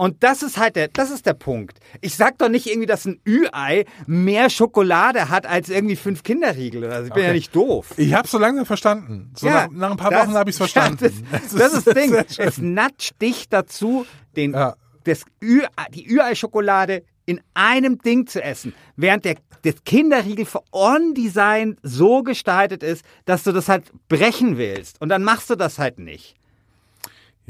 Und 0.01 0.23
das 0.23 0.43
ist 0.43 0.57
halt 0.57 0.77
der, 0.77 0.89
das 0.89 1.11
ist 1.11 1.27
der 1.27 1.35
Punkt. 1.35 1.79
Ich 2.01 2.15
sag 2.15 2.39
doch 2.39 2.49
nicht 2.49 2.67
irgendwie, 2.67 2.87
dass 2.87 3.05
ein 3.05 3.21
Ü-Ei 3.29 3.85
mehr 4.07 4.49
Schokolade 4.49 5.29
hat 5.29 5.45
als 5.45 5.69
irgendwie 5.69 5.95
fünf 5.97 6.23
Kinderriegel. 6.23 6.85
Also 6.91 7.09
ich 7.09 7.13
bin 7.13 7.23
ja 7.23 7.29
Okay. 7.29 7.37
nicht 7.37 7.55
doof. 7.55 7.93
Ich 7.99 8.15
hab's 8.15 8.31
so 8.31 8.39
langsam 8.39 8.65
verstanden. 8.65 9.31
So 9.37 9.47
Ja, 9.47 9.67
nach, 9.67 9.71
nach 9.73 9.91
ein 9.91 9.97
paar 9.99 10.11
das- 10.11 10.27
Wochen 10.27 10.37
habe 10.37 10.49
ich's 10.49 10.57
verstanden. 10.65 11.05
Ja, 11.31 11.39
das, 11.39 11.55
das 11.55 11.73
ist 11.75 11.87
das 11.87 11.95
Ding. 11.95 12.15
Es 12.39 12.57
natscht 12.57 13.21
dich 13.21 13.51
dazu, 13.51 14.07
den, 14.37 14.53
Ja. 14.55 14.75
das 15.05 15.25
Ü, 15.43 15.61
die 15.93 16.07
Ü-Ei-Schokolade 16.11 17.03
in 17.27 17.43
einem 17.53 17.99
Ding 17.99 18.27
zu 18.27 18.43
essen, 18.43 18.73
während 18.97 19.27
der 19.27 19.35
das 19.65 19.85
Kinderriegel 19.85 20.47
für 20.47 20.63
On-Design 20.73 21.77
so 21.83 22.23
gestaltet 22.23 22.83
ist, 22.83 23.05
dass 23.27 23.43
du 23.43 23.53
das 23.53 23.69
halt 23.69 23.85
brechen 24.09 24.57
willst. 24.57 24.99
Und 25.03 25.11
dann 25.11 25.23
machst 25.25 25.51
du 25.51 25.57
das 25.57 25.79
halt 25.79 25.99
nicht. 25.99 26.37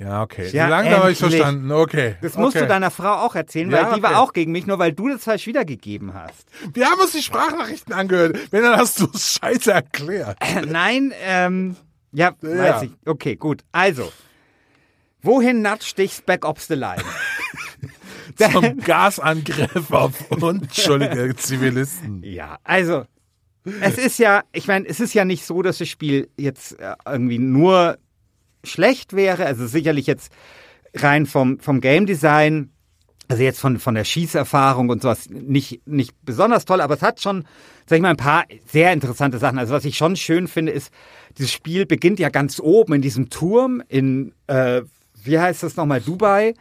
Ja, 0.01 0.23
okay. 0.23 0.49
Ja, 0.51 0.65
so 0.65 0.71
langsam 0.71 1.01
habe 1.01 1.13
ich 1.13 1.19
verstanden. 1.19 1.71
Okay. 1.71 2.17
Das 2.23 2.35
musst 2.39 2.57
okay. 2.57 2.65
du 2.65 2.69
deiner 2.69 2.91
Frau 2.91 3.17
auch 3.17 3.35
erzählen, 3.35 3.71
weil 3.71 3.83
Ja, 3.83 3.95
die 3.95 4.03
war 4.03 4.13
okay. 4.13 4.19
auch 4.21 4.33
gegen 4.33 4.51
mich, 4.51 4.67
nur 4.67 4.79
weil 4.79 4.93
du 4.93 5.09
das 5.11 5.25
falsch 5.25 5.47
wiedergegeben 5.47 6.15
hast. 6.15 6.47
Wir 6.73 6.87
haben 6.87 6.99
uns 7.01 7.13
die 7.13 7.23
Sprachnachrichten 7.23 7.93
angehört. 7.93 8.39
Wenn, 8.51 8.63
dann 8.63 8.79
hast 8.79 8.99
du 8.99 9.09
es 9.13 9.35
scheiße 9.35 9.73
erklärt. 9.73 10.39
Nein, 10.67 11.13
ähm, 11.23 11.77
ja, 12.13 12.33
Ja. 12.41 12.49
weiß 12.49 12.83
ich. 12.85 12.91
Okay, 13.05 13.37
gut. 13.37 13.63
Also, 13.73 14.11
wohin 15.21 15.61
natscht 15.61 15.99
dich 15.99 16.15
Spec 16.15 16.47
Ops 16.47 16.69
the 16.69 16.75
Line? 16.77 17.03
Zum 18.37 18.79
Gasangriff 18.85 19.91
auf 19.93 20.31
unschuldige 20.31 21.35
Zivilisten. 21.37 22.23
Ja, 22.23 22.59
also 22.65 23.05
es 23.83 23.99
ist 23.99 24.19
ja, 24.19 24.45
ich 24.53 24.67
meine, 24.67 24.89
es 24.89 25.01
ist 25.01 25.13
ja 25.13 25.27
nicht 25.27 25.45
so, 25.45 25.61
dass 25.61 25.77
das 25.77 25.89
Spiel 25.89 26.31
jetzt 26.39 26.79
äh, 26.81 26.95
irgendwie 27.05 27.39
nur 27.39 27.99
schlecht 28.65 29.15
wäre. 29.15 29.47
Also 29.47 29.67
sicherlich 29.67 30.07
jetzt 30.07 30.33
rein 30.95 31.27
vom, 31.27 31.59
vom 31.61 31.81
Game 31.81 32.07
Design, 32.07 32.71
also 33.29 33.43
jetzt 33.43 33.61
von, 33.61 33.79
von 33.79 33.95
der 33.95 34.05
Schießerfahrung 34.05 34.89
und 34.89 35.03
sowas 35.03 35.31
nicht, 35.31 35.87
nicht 35.87 36.15
besonders 36.25 36.65
toll, 36.65 36.81
aber 36.81 36.95
es 36.95 37.03
hat 37.03 37.21
schon, 37.21 37.45
sag 37.87 37.97
ich 37.97 38.03
mal, 38.03 38.11
ein 38.11 38.17
paar 38.17 38.45
sehr 38.67 38.93
interessante 38.93 39.39
Sachen. 39.39 39.59
Also 39.59 39.73
was 39.73 39.85
ich 39.85 39.97
schon 39.97 40.17
schön 40.17 40.49
finde, 40.49 40.73
ist, 40.73 40.93
dieses 41.39 41.53
Spiel 41.53 41.87
beginnt 41.87 42.19
ja 42.19 42.29
ganz 42.29 42.59
oben 42.59 42.95
in 42.95 43.03
diesem 43.03 43.31
Turm 43.31 43.83
in, 43.89 44.33
äh, 44.49 44.83
wie 45.23 45.39
heißt 45.39 45.63
das 45.63 45.77
nochmal, 45.77 46.01
Dubai. 46.01 46.55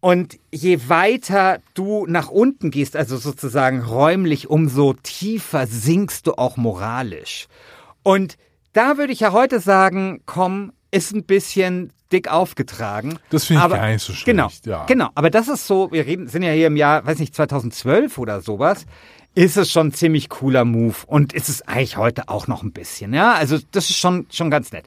Und 0.00 0.38
je 0.50 0.88
weiter 0.88 1.58
du 1.74 2.06
nach 2.06 2.30
unten 2.30 2.70
gehst, 2.70 2.96
also 2.96 3.16
sozusagen 3.16 3.80
räumlich, 3.80 4.48
umso 4.48 4.94
tiefer 4.94 5.66
sinkst 5.66 6.26
du 6.26 6.34
auch 6.34 6.56
moralisch. 6.56 7.48
Und 8.02 8.36
da 8.72 8.98
würde 8.98 9.12
ich 9.12 9.20
ja 9.20 9.32
heute 9.32 9.60
sagen, 9.60 10.22
komm, 10.26 10.72
ist 10.90 11.12
ein 11.14 11.24
bisschen 11.24 11.92
dick 12.12 12.28
aufgetragen. 12.28 13.18
Das 13.30 13.44
finde 13.44 13.60
ich 13.60 13.64
Aber- 13.64 13.76
gar 13.76 13.88
nicht 13.88 14.02
so 14.02 14.12
schlecht. 14.12 14.26
Genau, 14.26 14.48
ja. 14.64 14.84
genau. 14.86 15.08
Aber 15.14 15.30
das 15.30 15.48
ist 15.48 15.66
so, 15.66 15.92
wir 15.92 16.06
reden, 16.06 16.26
sind 16.28 16.42
ja 16.42 16.52
hier 16.52 16.66
im 16.66 16.76
Jahr, 16.76 17.04
weiß 17.06 17.18
nicht, 17.18 17.34
2012 17.34 18.18
oder 18.18 18.40
sowas, 18.40 18.86
ist 19.34 19.56
es 19.56 19.70
schon 19.70 19.88
ein 19.88 19.92
ziemlich 19.92 20.28
cooler 20.28 20.64
Move. 20.64 20.96
Und 21.06 21.32
ist 21.32 21.48
es 21.48 21.62
eigentlich 21.62 21.96
heute 21.96 22.28
auch 22.28 22.48
noch 22.48 22.62
ein 22.64 22.72
bisschen, 22.72 23.14
ja. 23.14 23.34
Also 23.34 23.58
das 23.70 23.88
ist 23.90 23.96
schon, 23.96 24.26
schon 24.30 24.50
ganz 24.50 24.72
nett. 24.72 24.86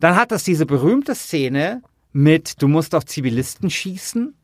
Dann 0.00 0.16
hat 0.16 0.30
das 0.32 0.44
diese 0.44 0.64
berühmte 0.64 1.14
Szene 1.14 1.82
mit, 2.12 2.62
du 2.62 2.68
musst 2.68 2.94
auf 2.94 3.04
Zivilisten 3.04 3.68
schießen, 3.68 4.34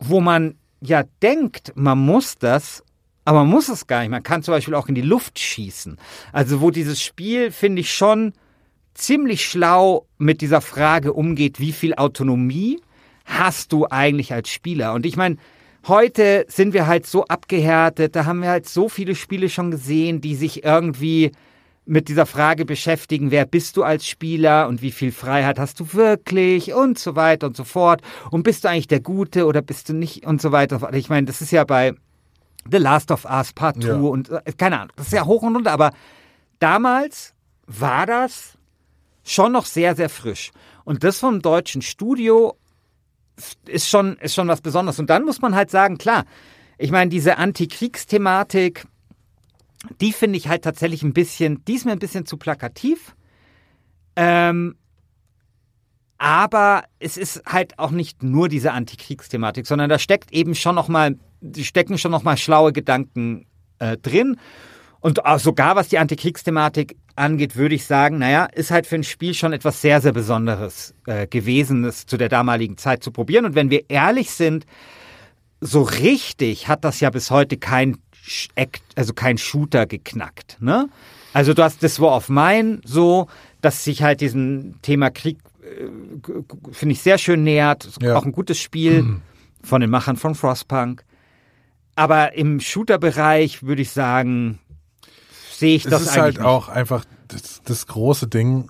wo 0.00 0.20
man 0.20 0.56
ja 0.80 1.04
denkt, 1.22 1.72
man 1.76 1.98
muss 1.98 2.36
das, 2.36 2.82
aber 3.24 3.40
man 3.40 3.48
muss 3.48 3.68
es 3.68 3.86
gar 3.86 4.00
nicht. 4.00 4.10
Man 4.10 4.22
kann 4.22 4.42
zum 4.42 4.52
Beispiel 4.52 4.74
auch 4.74 4.88
in 4.88 4.94
die 4.94 5.02
Luft 5.02 5.38
schießen. 5.38 5.98
Also 6.32 6.60
wo 6.60 6.70
dieses 6.70 7.02
Spiel, 7.02 7.50
finde 7.50 7.80
ich, 7.80 7.92
schon 7.92 8.32
ziemlich 8.94 9.44
schlau 9.44 10.06
mit 10.18 10.40
dieser 10.40 10.60
Frage 10.60 11.12
umgeht, 11.12 11.60
wie 11.60 11.72
viel 11.72 11.94
Autonomie 11.94 12.80
hast 13.24 13.72
du 13.72 13.86
eigentlich 13.88 14.32
als 14.32 14.48
Spieler? 14.48 14.94
Und 14.94 15.06
ich 15.06 15.16
meine, 15.16 15.36
heute 15.86 16.44
sind 16.48 16.74
wir 16.74 16.86
halt 16.86 17.06
so 17.06 17.24
abgehärtet, 17.24 18.16
da 18.16 18.24
haben 18.24 18.42
wir 18.42 18.48
halt 18.48 18.68
so 18.68 18.88
viele 18.88 19.14
Spiele 19.14 19.48
schon 19.48 19.70
gesehen, 19.70 20.20
die 20.20 20.34
sich 20.34 20.64
irgendwie 20.64 21.32
mit 21.86 22.08
dieser 22.08 22.26
Frage 22.26 22.64
beschäftigen, 22.64 23.30
wer 23.30 23.46
bist 23.46 23.76
du 23.76 23.82
als 23.82 24.06
Spieler 24.06 24.68
und 24.68 24.82
wie 24.82 24.92
viel 24.92 25.12
Freiheit 25.12 25.58
hast 25.58 25.80
du 25.80 25.92
wirklich 25.92 26.72
und 26.72 26.98
so 26.98 27.16
weiter 27.16 27.48
und 27.48 27.56
so 27.56 27.64
fort. 27.64 28.02
Und 28.30 28.42
bist 28.44 28.64
du 28.64 28.68
eigentlich 28.68 28.88
der 28.88 29.00
Gute 29.00 29.46
oder 29.46 29.62
bist 29.62 29.88
du 29.88 29.94
nicht 29.94 30.26
und 30.26 30.40
so 30.40 30.52
weiter. 30.52 30.92
Ich 30.92 31.08
meine, 31.08 31.26
das 31.26 31.40
ist 31.40 31.50
ja 31.50 31.64
bei 31.64 31.94
The 32.68 32.78
Last 32.78 33.10
of 33.10 33.24
Us 33.24 33.52
Part 33.52 33.82
2 33.82 33.88
Ja. 33.88 33.94
und 33.94 34.30
äh, 34.30 34.42
keine 34.56 34.80
Ahnung, 34.80 34.92
das 34.96 35.06
ist 35.06 35.12
ja 35.12 35.24
hoch 35.24 35.42
und 35.42 35.54
runter, 35.56 35.72
aber 35.72 35.92
damals 36.58 37.34
war 37.66 38.06
das 38.06 38.58
schon 39.24 39.52
noch 39.52 39.66
sehr, 39.66 39.94
sehr 39.94 40.08
frisch. 40.08 40.50
Und 40.84 41.04
das 41.04 41.18
vom 41.18 41.40
deutschen 41.40 41.82
Studio 41.82 42.56
ist 43.66 43.88
schon, 43.88 44.16
ist 44.16 44.34
schon 44.34 44.48
was 44.48 44.60
Besonderes. 44.60 44.98
Und 44.98 45.08
dann 45.08 45.24
muss 45.24 45.40
man 45.40 45.54
halt 45.54 45.70
sagen, 45.70 45.98
klar, 45.98 46.24
ich 46.78 46.90
meine, 46.90 47.10
diese 47.10 47.38
Antikriegsthematik, 47.38 48.86
die 50.00 50.12
finde 50.12 50.36
ich 50.38 50.48
halt 50.48 50.64
tatsächlich 50.64 51.02
ein 51.02 51.12
bisschen, 51.12 51.64
die 51.66 51.74
ist 51.74 51.84
mir 51.86 51.92
ein 51.92 51.98
bisschen 51.98 52.26
zu 52.26 52.36
plakativ. 52.36 53.14
Ähm, 54.16 54.74
aber 56.18 56.84
es 56.98 57.16
ist 57.16 57.42
halt 57.46 57.78
auch 57.78 57.92
nicht 57.92 58.22
nur 58.22 58.48
diese 58.48 58.72
Antikriegsthematik, 58.72 59.66
sondern 59.66 59.88
da 59.88 59.98
steckt 59.98 60.32
eben 60.32 60.54
schon 60.54 60.74
noch 60.74 60.88
mal, 60.88 61.16
die 61.40 61.64
stecken 61.64 61.98
schon 61.98 62.10
noch 62.10 62.22
mal 62.22 62.36
schlaue 62.36 62.72
Gedanken 62.72 63.46
äh, 63.78 63.96
drin. 63.96 64.36
Und 65.00 65.18
sogar 65.38 65.76
was 65.76 65.88
die 65.88 65.96
Antikriegsthematik 65.98 66.94
angeht, 67.16 67.56
würde 67.56 67.74
ich 67.74 67.86
sagen, 67.86 68.18
naja, 68.18 68.44
ist 68.44 68.70
halt 68.70 68.86
für 68.86 68.96
ein 68.96 69.04
Spiel 69.04 69.32
schon 69.32 69.54
etwas 69.54 69.80
sehr, 69.80 70.02
sehr 70.02 70.12
Besonderes 70.12 70.94
äh, 71.06 71.26
gewesen, 71.26 71.82
das 71.82 72.04
zu 72.04 72.18
der 72.18 72.28
damaligen 72.28 72.76
Zeit 72.76 73.02
zu 73.02 73.10
probieren. 73.10 73.46
Und 73.46 73.54
wenn 73.54 73.70
wir 73.70 73.88
ehrlich 73.88 74.30
sind, 74.30 74.66
so 75.62 75.82
richtig 75.82 76.68
hat 76.68 76.84
das 76.84 77.00
ja 77.00 77.08
bis 77.08 77.30
heute 77.30 77.56
kein, 77.56 77.96
Act- 78.56 78.82
also 78.94 79.14
kein 79.14 79.38
Shooter 79.38 79.86
geknackt. 79.86 80.58
Ne? 80.60 80.88
Also 81.32 81.54
du 81.54 81.62
hast 81.62 81.82
das 81.82 81.98
War 82.00 82.14
of 82.16 82.28
Mine 82.28 82.80
so, 82.84 83.26
dass 83.62 83.84
sich 83.84 84.02
halt 84.02 84.20
diesem 84.20 84.80
Thema 84.82 85.08
Krieg, 85.10 85.38
äh, 85.62 86.72
finde 86.72 86.92
ich, 86.92 87.00
sehr 87.00 87.16
schön 87.16 87.42
nähert. 87.42 87.88
Ja. 88.02 88.16
Auch 88.16 88.26
ein 88.26 88.32
gutes 88.32 88.58
Spiel 88.58 89.16
von 89.62 89.80
den 89.80 89.88
Machern 89.88 90.16
von 90.16 90.34
Frostpunk. 90.34 91.04
Aber 91.96 92.34
im 92.34 92.60
Shooter-Bereich 92.60 93.62
würde 93.62 93.82
ich 93.82 93.90
sagen, 93.90 94.58
sehe 95.52 95.76
ich 95.76 95.84
Es 95.84 95.90
das 95.90 96.02
ist 96.02 96.08
eigentlich 96.08 96.22
halt 96.22 96.36
nicht. 96.38 96.46
auch 96.46 96.68
einfach 96.68 97.04
das, 97.28 97.62
das 97.64 97.86
große 97.86 98.26
Ding, 98.28 98.68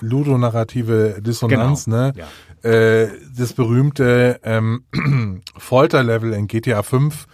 ludonarrative 0.00 1.18
Dissonanz, 1.20 1.84
Genau, 1.84 2.12
ne? 2.12 2.12
Äh, 2.62 3.08
das 3.36 3.52
berühmte 3.54 4.40
ähm, 4.42 4.84
Folterlevel 5.56 6.32
in 6.32 6.46
GTA 6.46 6.82
5, 6.82 7.26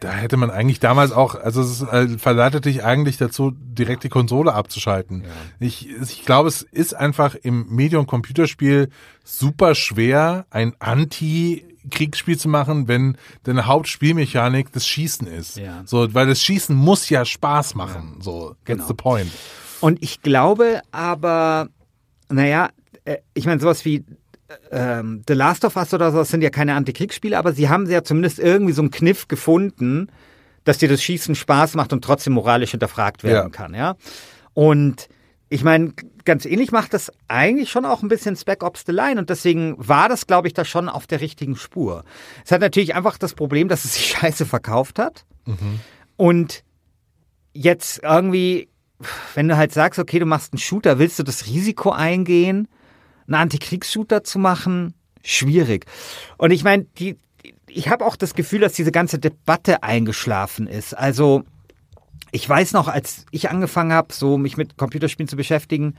da 0.00 0.12
hätte 0.12 0.36
man 0.36 0.50
eigentlich 0.50 0.80
damals 0.80 1.12
auch, 1.12 1.34
also 1.34 1.60
es 1.62 1.82
äh, 1.82 2.18
verleitet 2.18 2.66
dich 2.66 2.84
eigentlich 2.84 3.16
dazu, 3.16 3.52
direkt 3.54 4.04
die 4.04 4.08
Konsole 4.08 4.52
abzuschalten. 4.52 5.24
Ich, 5.60 5.88
ich 5.90 6.24
glaube, 6.24 6.48
es 6.48 6.62
ist 6.62 6.94
einfach 6.94 7.34
im 7.34 7.66
Medium-Computerspiel 7.68 8.90
super 9.24 9.74
schwer, 9.74 10.46
ein 10.50 10.74
Anti-Kriegsspiel 11.84 12.38
zu 12.38 12.48
machen, 12.48 12.88
wenn 12.88 13.16
deine 13.44 13.66
Hauptspielmechanik 13.66 14.72
das 14.72 14.86
Schießen 14.86 15.26
ist. 15.26 15.56
Ja. 15.56 15.82
So, 15.84 16.12
weil 16.14 16.26
das 16.26 16.42
Schießen 16.42 16.74
muss 16.74 17.08
ja 17.08 17.24
Spaß 17.24 17.74
machen. 17.74 18.18
So, 18.20 18.54
Genau. 18.64 18.78
that's 18.78 18.88
the 18.88 18.94
point. 18.94 19.30
Und 19.80 20.02
ich 20.02 20.22
glaube 20.22 20.80
aber, 20.92 21.68
naja, 22.28 22.70
äh, 23.04 23.16
ich 23.34 23.46
meine, 23.46 23.60
sowas 23.60 23.84
wie 23.84 24.04
ähm, 24.70 25.22
The 25.26 25.34
Last 25.34 25.64
of 25.64 25.76
Us 25.76 25.92
oder 25.94 26.12
so, 26.12 26.18
das 26.18 26.28
sind 26.28 26.42
ja 26.42 26.50
keine 26.50 26.74
Antikriegsspiele, 26.74 27.36
aber 27.38 27.52
sie 27.52 27.68
haben 27.68 27.88
ja 27.88 28.04
zumindest 28.04 28.38
irgendwie 28.38 28.72
so 28.72 28.82
einen 28.82 28.90
Kniff 28.90 29.26
gefunden, 29.28 30.08
dass 30.64 30.78
dir 30.78 30.88
das 30.88 31.02
Schießen 31.02 31.34
Spaß 31.34 31.74
macht 31.74 31.92
und 31.92 32.04
trotzdem 32.04 32.34
moralisch 32.34 32.70
hinterfragt 32.72 33.24
werden 33.24 33.34
Ja. 33.46 33.48
kann, 33.48 33.74
ja. 33.74 33.96
Und 34.54 35.08
ich 35.52 35.64
meine, 35.64 35.92
ganz 36.24 36.46
ähnlich 36.46 36.72
macht 36.72 36.94
das 36.94 37.12
eigentlich 37.28 37.70
schon 37.70 37.84
auch 37.84 38.02
ein 38.02 38.08
bisschen 38.08 38.36
Spec 38.36 38.62
Ops 38.62 38.84
The 38.86 38.92
Line 38.92 39.20
und 39.20 39.28
deswegen 39.28 39.74
war 39.76 40.08
das, 40.08 40.26
glaube 40.26 40.48
ich, 40.48 40.54
da 40.54 40.64
schon 40.64 40.88
auf 40.88 41.06
der 41.06 41.20
richtigen 41.20 41.56
Spur. 41.56 42.04
Es 42.42 42.52
hat 42.52 42.62
natürlich 42.62 42.94
einfach 42.94 43.18
das 43.18 43.34
Problem, 43.34 43.68
dass 43.68 43.84
es 43.84 43.94
sich 43.94 44.06
scheiße 44.18 44.46
verkauft 44.46 44.98
hat. 44.98 45.26
Und 46.16 46.64
jetzt 47.52 48.00
irgendwie, 48.02 48.70
wenn 49.34 49.46
du 49.46 49.56
halt 49.58 49.74
sagst, 49.74 50.00
okay, 50.00 50.18
du 50.18 50.24
machst 50.24 50.54
einen 50.54 50.58
Shooter, 50.58 50.98
willst 50.98 51.18
du 51.18 51.22
das 51.22 51.46
Risiko 51.46 51.90
eingehen, 51.90 52.66
einen 53.26 53.34
Antikriegsshooter 53.34 54.24
zu 54.24 54.38
machen? 54.38 54.94
Schwierig. 55.22 55.84
Und 56.38 56.50
ich 56.50 56.64
meine, 56.64 56.86
die, 56.98 57.18
ich 57.68 57.88
habe 57.88 58.06
auch 58.06 58.16
das 58.16 58.34
Gefühl, 58.34 58.60
dass 58.60 58.72
diese 58.72 58.90
ganze 58.90 59.18
Debatte 59.18 59.82
eingeschlafen 59.82 60.66
ist. 60.66 60.96
Also 60.96 61.44
ich 62.32 62.48
weiß 62.48 62.72
noch, 62.72 62.88
als 62.88 63.26
ich 63.30 63.50
angefangen 63.50 63.92
habe, 63.92 64.12
so 64.12 64.38
mich 64.38 64.56
mit 64.56 64.76
Computerspielen 64.78 65.28
zu 65.28 65.36
beschäftigen, 65.36 65.94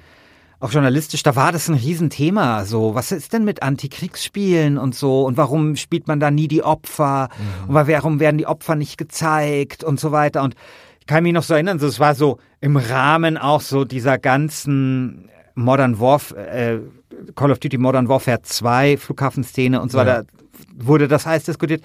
auch 0.60 0.72
journalistisch, 0.72 1.24
da 1.24 1.36
war 1.36 1.52
das 1.52 1.68
ein 1.68 1.76
Riesenthema. 1.76 2.66
So, 2.66 2.96
was 2.96 3.12
ist 3.12 3.34
denn 3.34 3.44
mit 3.44 3.62
Antikriegsspielen 3.62 4.78
und 4.78 4.96
so? 4.96 5.26
Und 5.26 5.38
warum 5.38 5.76
spielt 5.76 6.08
man 6.08 6.20
da 6.20 6.32
nie 6.32 6.48
die 6.48 6.64
Opfer? 6.64 7.30
Mhm. 7.38 7.70
Und 7.70 7.88
warum 7.88 8.20
werden 8.20 8.38
die 8.38 8.48
Opfer 8.48 8.76
nicht 8.76 8.98
gezeigt 8.98 9.84
und 9.84 10.00
so 10.00 10.12
weiter? 10.12 10.42
Und 10.42 10.56
ich 11.02 11.06
kann 11.06 11.24
mich 11.24 11.34
noch 11.34 11.44
so 11.44 11.54
erinnern, 11.54 11.80
so, 11.80 11.88
es 11.88 12.00
war 12.00 12.16
so 12.16 12.40
im 12.62 12.78
Rahmen 12.78 13.38
auch 13.38 13.62
so 13.62 13.84
dieser 13.84 14.18
ganzen 14.18 15.30
Modern 15.54 16.00
Warfare, 16.00 16.48
äh, 16.48 16.80
Call 17.36 17.52
of 17.52 17.60
Duty 17.60 17.78
Modern 17.78 18.08
Warfare 18.08 18.42
2 18.42 18.98
Flughafenszene 18.98 19.82
und 19.82 19.92
so 19.92 19.98
weiter, 19.98 20.24
ja. 20.24 20.24
wurde 20.86 21.08
das 21.08 21.26
heiß 21.26 21.44
diskutiert. 21.44 21.84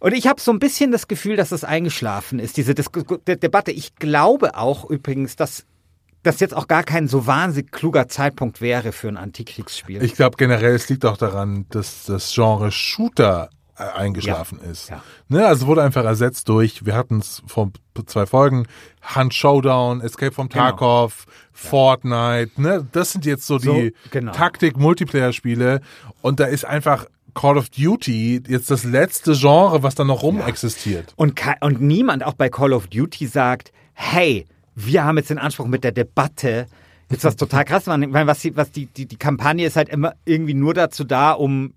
Und 0.00 0.14
ich 0.14 0.26
habe 0.26 0.40
so 0.40 0.50
ein 0.50 0.58
bisschen 0.58 0.90
das 0.90 1.08
Gefühl, 1.08 1.36
dass 1.36 1.50
das 1.50 1.62
eingeschlafen 1.62 2.38
ist, 2.38 2.56
diese 2.56 2.74
Dis 2.74 2.86
Debatte. 3.26 3.70
Ich 3.70 3.94
glaube 3.96 4.56
auch 4.56 4.88
übrigens, 4.88 5.36
dass 5.36 5.66
das 6.22 6.40
jetzt 6.40 6.54
auch 6.54 6.68
gar 6.68 6.82
kein 6.82 7.06
so 7.06 7.26
wahnsinnig 7.26 7.70
kluger 7.70 8.08
Zeitpunkt 8.08 8.60
wäre 8.60 8.92
für 8.92 9.08
ein 9.08 9.16
Antikriegsspiel. 9.16 10.02
Ich 10.02 10.14
glaube 10.14 10.36
generell, 10.36 10.74
es 10.74 10.88
liegt 10.88 11.04
auch 11.04 11.16
daran, 11.16 11.66
dass 11.70 12.04
das 12.06 12.32
Genre 12.34 12.72
Shooter 12.72 13.50
äh, 13.76 13.82
eingeschlafen 13.82 14.60
ja. 14.62 14.70
ist. 14.70 14.90
Ja. 14.90 15.02
Ne, 15.28 15.46
also 15.46 15.66
wurde 15.66 15.82
einfach 15.82 16.04
ersetzt 16.04 16.48
durch, 16.48 16.84
wir 16.84 16.94
hatten 16.94 17.18
es 17.18 17.42
vor 17.46 17.70
zwei 18.06 18.26
Folgen, 18.26 18.66
Hunt 19.14 19.32
Showdown, 19.32 20.02
Escape 20.02 20.32
from 20.32 20.48
genau. 20.48 20.64
Tarkov, 20.64 21.24
genau. 21.24 21.36
Fortnite, 21.52 22.60
ne, 22.60 22.86
das 22.92 23.12
sind 23.12 23.24
jetzt 23.24 23.46
so, 23.46 23.58
so 23.58 23.72
die 23.72 23.94
genau. 24.10 24.32
Taktik-Multiplayer-Spiele 24.32 25.80
und 26.20 26.40
da 26.40 26.44
ist 26.44 26.64
einfach 26.64 27.06
Call 27.34 27.58
of 27.58 27.70
Duty 27.70 28.42
jetzt 28.46 28.70
das 28.70 28.84
letzte 28.84 29.34
Genre, 29.34 29.82
was 29.82 29.94
da 29.94 30.04
noch 30.04 30.22
rum 30.22 30.38
ja. 30.38 30.46
existiert. 30.46 31.12
Und, 31.16 31.40
und 31.60 31.80
niemand 31.80 32.24
auch 32.24 32.34
bei 32.34 32.48
Call 32.48 32.72
of 32.72 32.88
Duty 32.88 33.26
sagt, 33.26 33.72
hey, 33.94 34.46
wir 34.74 35.04
haben 35.04 35.16
jetzt 35.16 35.30
den 35.30 35.38
Anspruch 35.38 35.66
mit 35.66 35.84
der 35.84 35.92
Debatte, 35.92 36.66
jetzt 37.10 37.24
was 37.24 37.36
total 37.36 37.64
krass, 37.64 37.86
weil 37.86 38.26
was, 38.26 38.40
die, 38.40 38.56
was 38.56 38.70
die, 38.70 38.86
die, 38.86 39.06
die 39.06 39.16
Kampagne 39.16 39.66
ist 39.66 39.76
halt 39.76 39.88
immer 39.88 40.14
irgendwie 40.24 40.54
nur 40.54 40.74
dazu 40.74 41.04
da, 41.04 41.32
um 41.32 41.74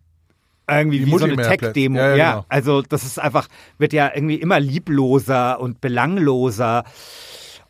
irgendwie 0.69 0.99
die 0.99 1.07
wie 1.07 1.17
so 1.17 1.25
eine 1.25 1.35
Tech-Demo. 1.35 1.97
Ja, 1.97 2.15
ja, 2.15 2.31
genau. 2.31 2.45
also 2.49 2.81
das 2.81 3.03
ist 3.03 3.19
einfach, 3.19 3.47
wird 3.77 3.93
ja 3.93 4.11
irgendwie 4.13 4.35
immer 4.35 4.59
liebloser 4.59 5.59
und 5.59 5.81
belangloser. 5.81 6.83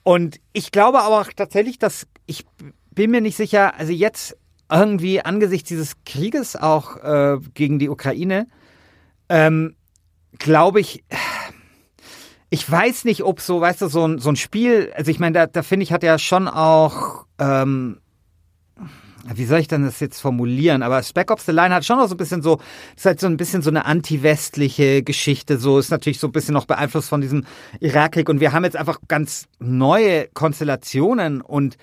Und 0.04 0.40
ich 0.52 0.72
glaube 0.72 1.02
aber 1.02 1.22
auch 1.22 1.34
tatsächlich, 1.36 1.80
dass 1.80 2.08
ich 2.26 2.46
bin 2.92 3.12
mir 3.12 3.22
nicht 3.22 3.36
sicher, 3.36 3.74
also 3.78 3.92
jetzt 3.92 4.38
irgendwie 4.74 5.22
angesichts 5.22 5.70
dieses 5.70 5.94
Krieges 6.06 6.56
auch 6.56 6.98
äh, 6.98 7.38
gegen 7.54 7.80
die 7.80 7.90
Ukraine, 7.90 8.48
ähm, 9.30 9.76
glaube 10.40 10.80
ich, 10.80 11.04
ich 12.50 12.70
weiß 12.70 13.06
nicht, 13.06 13.24
ob 13.24 13.40
so, 13.40 13.62
weißt 13.62 13.82
du, 13.82 13.88
so 13.88 14.08
ein, 14.08 14.20
so 14.20 14.30
ein 14.30 14.36
Spiel, 14.36 14.92
also 14.96 15.12
ich 15.12 15.20
meine, 15.20 15.34
da, 15.34 15.48
da 15.48 15.64
finde 15.64 15.84
ich, 15.84 15.94
hat 15.94 16.04
ja 16.04 16.18
schon 16.18 16.48
auch, 16.48 17.26
ähm, 17.40 18.00
wie 19.34 19.46
soll 19.46 19.60
ich 19.60 19.68
denn 19.68 19.86
das 19.86 20.00
jetzt 20.00 20.20
formulieren? 20.20 20.84
Aber 20.84 21.02
Spec 21.02 21.32
Ops 21.32 21.46
The 21.46 21.52
Line 21.52 21.74
hat 21.74 21.86
schon 21.86 22.00
auch 22.00 22.08
so 22.08 22.16
ein 22.16 22.18
bisschen 22.18 22.42
so, 22.42 22.60
ist 22.96 23.06
halt 23.06 23.20
so 23.20 23.28
ein 23.28 23.38
bisschen 23.38 23.62
so 23.62 23.70
eine 23.70 23.86
anti-westliche 23.86 25.02
Geschichte, 25.04 25.58
so 25.58 25.80
ist 25.80 25.92
natürlich 25.92 26.20
so 26.20 26.28
ein 26.28 26.32
bisschen 26.34 26.54
noch 26.54 26.66
beeinflusst 26.66 27.10
von 27.10 27.22
diesem 27.22 27.46
Irakkrieg 27.80 28.28
und 28.28 28.40
wir 28.40 28.52
haben 28.52 28.66
jetzt 28.66 28.76
einfach 28.76 29.00
ganz 29.08 29.48
neue 29.60 30.28
Konstellationen 30.34 31.42
und 31.42 31.78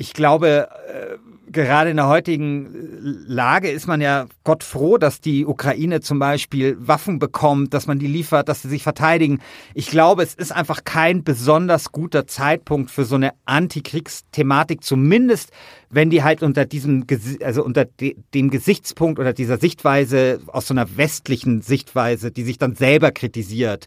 ich 0.00 0.14
glaube, 0.14 0.68
äh, 0.88 1.18
gerade 1.52 1.90
in 1.90 1.96
der 1.96 2.08
heutigen 2.08 2.74
äh, 2.74 3.30
Lage 3.30 3.70
ist 3.70 3.86
man 3.86 4.00
ja 4.00 4.28
Gott 4.44 4.64
froh, 4.64 4.96
dass 4.96 5.20
die 5.20 5.44
Ukraine 5.44 6.00
zum 6.00 6.18
Beispiel 6.18 6.74
Waffen 6.80 7.18
bekommt, 7.18 7.74
dass 7.74 7.86
man 7.86 7.98
die 7.98 8.06
liefert, 8.06 8.48
dass 8.48 8.62
sie 8.62 8.70
sich 8.70 8.82
verteidigen. 8.82 9.40
Ich 9.74 9.90
glaube, 9.90 10.22
es 10.22 10.34
ist 10.34 10.52
einfach 10.52 10.84
kein 10.84 11.22
besonders 11.22 11.92
guter 11.92 12.26
Zeitpunkt 12.26 12.90
für 12.90 13.04
so 13.04 13.16
eine 13.16 13.32
Antikriegsthematik, 13.44 14.82
zumindest 14.82 15.50
wenn 15.90 16.08
die 16.08 16.22
halt 16.22 16.42
unter 16.42 16.64
diesem, 16.64 17.04
also 17.44 17.62
unter 17.62 17.84
dem 17.84 18.48
Gesichtspunkt 18.48 19.18
oder 19.18 19.34
dieser 19.34 19.58
Sichtweise 19.58 20.40
aus 20.46 20.66
so 20.66 20.72
einer 20.72 20.96
westlichen 20.96 21.60
Sichtweise, 21.60 22.30
die 22.30 22.44
sich 22.44 22.56
dann 22.56 22.74
selber 22.74 23.10
kritisiert, 23.10 23.86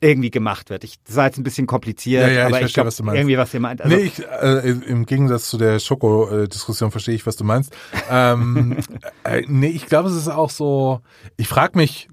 irgendwie 0.00 0.30
gemacht 0.30 0.70
wird. 0.70 0.84
Ich, 0.84 1.02
das 1.04 1.16
war 1.16 1.26
jetzt 1.26 1.38
ein 1.38 1.42
bisschen 1.42 1.66
kompliziert, 1.66 2.26
ja, 2.26 2.32
ja, 2.32 2.46
aber 2.46 2.60
ich, 2.60 2.68
ich 2.68 2.74
glaube 2.74 2.90
irgendwie, 3.14 3.36
was 3.36 3.52
ihr 3.52 3.60
meint. 3.60 3.82
Also, 3.82 3.94
nee, 3.94 4.02
ich, 4.02 4.22
äh, 4.26 4.70
im 4.70 5.04
Gegensatz 5.04 5.50
zu 5.50 5.58
der 5.58 5.78
Schoko-Diskussion 5.78 6.90
verstehe 6.90 7.14
ich, 7.14 7.26
was 7.26 7.36
du 7.36 7.44
meinst. 7.44 7.76
ähm, 8.10 8.78
äh, 9.24 9.42
nee, 9.46 9.68
ich 9.68 9.86
glaube, 9.86 10.08
es 10.08 10.16
ist 10.16 10.28
auch 10.28 10.50
so, 10.50 11.00
ich 11.36 11.48
frage 11.48 11.76
mich 11.76 12.08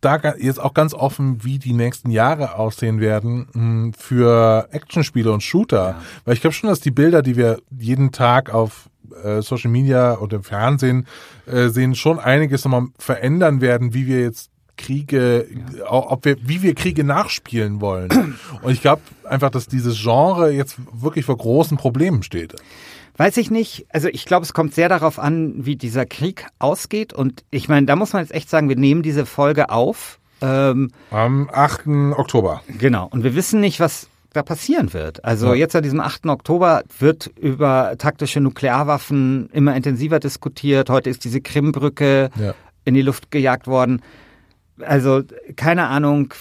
da 0.00 0.20
jetzt 0.38 0.60
auch 0.60 0.74
ganz 0.74 0.94
offen, 0.94 1.42
wie 1.44 1.58
die 1.58 1.72
nächsten 1.72 2.10
Jahre 2.10 2.56
aussehen 2.56 3.00
werden 3.00 3.48
mh, 3.52 3.54
hm, 3.54 3.94
für 3.94 4.68
Actionspiele 4.70 5.32
und 5.32 5.42
Shooter. 5.42 5.88
Ja. 5.88 6.02
Weil 6.24 6.34
ich 6.34 6.40
glaube 6.40 6.54
schon, 6.54 6.68
dass 6.68 6.80
die 6.80 6.90
Bilder, 6.90 7.22
die 7.22 7.36
wir 7.36 7.58
jeden 7.70 8.12
Tag 8.12 8.52
auf 8.52 8.90
äh, 9.22 9.40
Social 9.40 9.70
Media 9.70 10.18
oder 10.18 10.36
im 10.36 10.44
Fernsehen 10.44 11.06
äh, 11.46 11.68
sehen, 11.68 11.94
schon 11.94 12.18
einiges 12.18 12.64
nochmal 12.64 12.88
verändern 12.98 13.60
werden, 13.60 13.94
wie 13.94 14.06
wir 14.06 14.20
jetzt 14.20 14.50
Kriege, 14.76 15.46
ja. 15.78 15.90
ob 15.90 16.24
wir, 16.24 16.36
wie 16.42 16.62
wir 16.62 16.74
Kriege 16.74 17.04
nachspielen 17.04 17.80
wollen. 17.80 18.36
Und 18.62 18.72
ich 18.72 18.80
glaube 18.80 19.02
einfach, 19.24 19.50
dass 19.50 19.66
dieses 19.66 20.00
Genre 20.00 20.50
jetzt 20.50 20.76
wirklich 20.92 21.24
vor 21.24 21.36
großen 21.36 21.76
Problemen 21.76 22.22
steht. 22.22 22.54
Weiß 23.16 23.36
ich 23.36 23.50
nicht. 23.50 23.86
Also 23.90 24.08
ich 24.08 24.24
glaube, 24.24 24.44
es 24.44 24.52
kommt 24.52 24.74
sehr 24.74 24.88
darauf 24.88 25.18
an, 25.18 25.64
wie 25.64 25.76
dieser 25.76 26.04
Krieg 26.04 26.46
ausgeht. 26.58 27.12
Und 27.12 27.44
ich 27.50 27.68
meine, 27.68 27.86
da 27.86 27.94
muss 27.94 28.12
man 28.12 28.22
jetzt 28.22 28.34
echt 28.34 28.50
sagen, 28.50 28.68
wir 28.68 28.76
nehmen 28.76 29.02
diese 29.02 29.24
Folge 29.24 29.70
auf. 29.70 30.18
Ähm, 30.40 30.90
Am 31.10 31.48
8. 31.52 31.86
Oktober. 32.16 32.62
Genau. 32.78 33.06
Und 33.10 33.22
wir 33.22 33.36
wissen 33.36 33.60
nicht, 33.60 33.78
was 33.78 34.08
da 34.32 34.42
passieren 34.42 34.92
wird. 34.92 35.24
Also 35.24 35.48
ja. 35.48 35.54
jetzt 35.54 35.76
an 35.76 35.84
diesem 35.84 36.00
8. 36.00 36.26
Oktober 36.26 36.82
wird 36.98 37.30
über 37.40 37.94
taktische 37.98 38.40
Nuklearwaffen 38.40 39.48
immer 39.52 39.76
intensiver 39.76 40.18
diskutiert. 40.18 40.90
Heute 40.90 41.08
ist 41.08 41.24
diese 41.24 41.40
Krimbrücke 41.40 42.30
ja. 42.36 42.52
in 42.84 42.94
die 42.94 43.02
Luft 43.02 43.30
gejagt 43.30 43.68
worden 43.68 44.02
also 44.80 45.22
keine 45.56 45.88
Ahnung, 45.88 46.32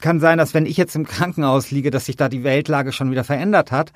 kann 0.00 0.20
sein, 0.20 0.38
dass 0.38 0.54
wenn 0.54 0.66
ich 0.66 0.76
jetzt 0.76 0.94
im 0.96 1.06
Krankenhaus 1.06 1.70
liege, 1.70 1.90
dass 1.90 2.06
sich 2.06 2.16
da 2.16 2.28
die 2.28 2.44
Weltlage 2.44 2.92
schon 2.92 3.10
wieder 3.10 3.24
verändert 3.24 3.72
hat. 3.72 3.92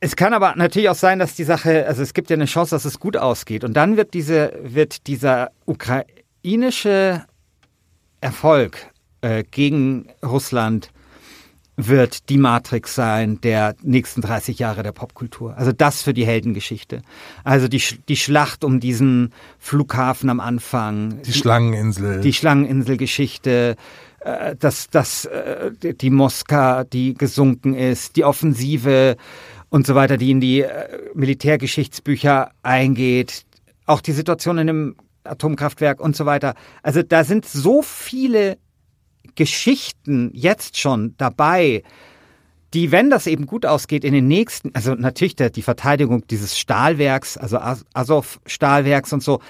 Es 0.00 0.16
kann 0.16 0.34
aber 0.34 0.54
natürlich 0.56 0.88
auch 0.88 0.96
sein, 0.96 1.18
dass 1.18 1.34
die 1.34 1.44
Sache, 1.44 1.86
also 1.86 2.02
es 2.02 2.12
gibt 2.12 2.28
ja 2.28 2.34
eine 2.34 2.46
Chance, 2.46 2.74
dass 2.74 2.84
es 2.84 2.98
gut 2.98 3.16
ausgeht. 3.16 3.62
Und 3.62 3.74
dann 3.74 3.96
wird 3.96 4.14
diese, 4.14 4.52
wird 4.62 5.06
dieser 5.06 5.52
ukrainische 5.64 7.24
Erfolg 8.20 8.78
äh, 9.20 9.44
gegen 9.44 10.08
Russland 10.24 10.90
wird 11.76 12.28
die 12.28 12.38
Matrix 12.38 12.94
sein 12.94 13.40
der 13.40 13.74
nächsten 13.82 14.20
30 14.20 14.58
Jahre 14.58 14.82
der 14.82 14.92
Popkultur. 14.92 15.56
Also 15.56 15.72
das 15.72 16.02
für 16.02 16.12
die 16.12 16.26
Heldengeschichte. 16.26 17.02
Also 17.44 17.68
die, 17.68 17.82
die 18.08 18.16
Schlacht 18.16 18.62
um 18.62 18.78
diesen 18.78 19.32
Flughafen 19.58 20.28
am 20.28 20.40
Anfang. 20.40 21.22
Die, 21.22 21.32
die 21.32 21.38
Schlangeninsel. 21.38 22.20
Die 22.20 22.32
Schlangeninselgeschichte. 22.32 23.76
Äh, 24.24 24.54
dass, 24.56 24.88
dass 24.88 25.24
äh, 25.24 25.72
die 25.80 26.10
Moskau, 26.10 26.84
die 26.84 27.14
gesunken 27.14 27.74
ist, 27.74 28.14
die 28.16 28.24
Offensive 28.24 29.16
und 29.68 29.86
so 29.86 29.94
weiter, 29.94 30.16
die 30.16 30.30
in 30.30 30.40
die 30.40 30.60
äh, 30.60 30.88
Militärgeschichtsbücher 31.14 32.52
eingeht. 32.62 33.44
Auch 33.86 34.00
die 34.00 34.12
Situation 34.12 34.58
in 34.58 34.66
dem 34.68 34.96
Atomkraftwerk 35.24 36.00
und 36.00 36.14
so 36.14 36.24
weiter. 36.24 36.54
Also 36.82 37.02
da 37.02 37.24
sind 37.24 37.46
so 37.46 37.82
viele 37.82 38.58
Geschichten 39.34 40.30
jetzt 40.34 40.78
schon 40.78 41.14
dabei, 41.18 41.82
die, 42.74 42.90
wenn 42.90 43.10
das 43.10 43.26
eben 43.26 43.46
gut 43.46 43.66
ausgeht, 43.66 44.04
in 44.04 44.14
den 44.14 44.28
nächsten, 44.28 44.74
also 44.74 44.94
natürlich 44.94 45.36
der, 45.36 45.50
die 45.50 45.62
Verteidigung 45.62 46.26
dieses 46.26 46.58
Stahlwerks, 46.58 47.36
also 47.36 47.58
Azov-Stahlwerks 47.92 49.12
und 49.12 49.22
so, 49.22 49.40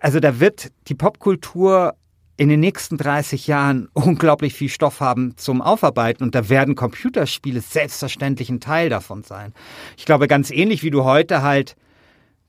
also 0.00 0.20
da 0.20 0.40
wird 0.40 0.70
die 0.88 0.94
Popkultur 0.94 1.94
in 2.36 2.48
den 2.48 2.60
nächsten 2.60 2.96
30 2.96 3.46
Jahren 3.48 3.88
unglaublich 3.92 4.54
viel 4.54 4.68
Stoff 4.68 5.00
haben 5.00 5.36
zum 5.36 5.60
Aufarbeiten 5.60 6.22
und 6.22 6.34
da 6.34 6.48
werden 6.48 6.74
Computerspiele 6.74 7.60
selbstverständlich 7.60 8.48
ein 8.48 8.60
Teil 8.60 8.88
davon 8.88 9.22
sein. 9.24 9.52
Ich 9.96 10.06
glaube, 10.06 10.28
ganz 10.28 10.50
ähnlich 10.50 10.82
wie 10.82 10.90
du 10.90 11.04
heute 11.04 11.42
halt 11.42 11.76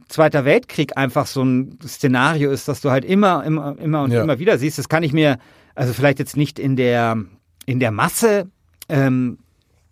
Zweiter 0.08 0.44
Weltkrieg 0.44 0.98
einfach 0.98 1.28
so 1.28 1.44
ein 1.44 1.78
Szenario 1.86 2.50
ist, 2.50 2.68
dass 2.68 2.82
du 2.82 2.90
halt 2.90 3.06
immer, 3.06 3.44
immer, 3.44 3.78
immer 3.78 4.02
und 4.02 4.12
ja. 4.12 4.24
immer 4.24 4.40
wieder 4.40 4.58
siehst. 4.58 4.80
Das 4.80 4.90
kann 4.90 5.04
ich 5.04 5.14
mir 5.14 5.38
also 5.80 5.94
vielleicht 5.94 6.20
jetzt 6.20 6.36
nicht 6.36 6.60
in 6.60 6.76
der, 6.76 7.18
in 7.66 7.80
der 7.80 7.92
Masse, 7.92 8.50
ähm, 8.90 9.38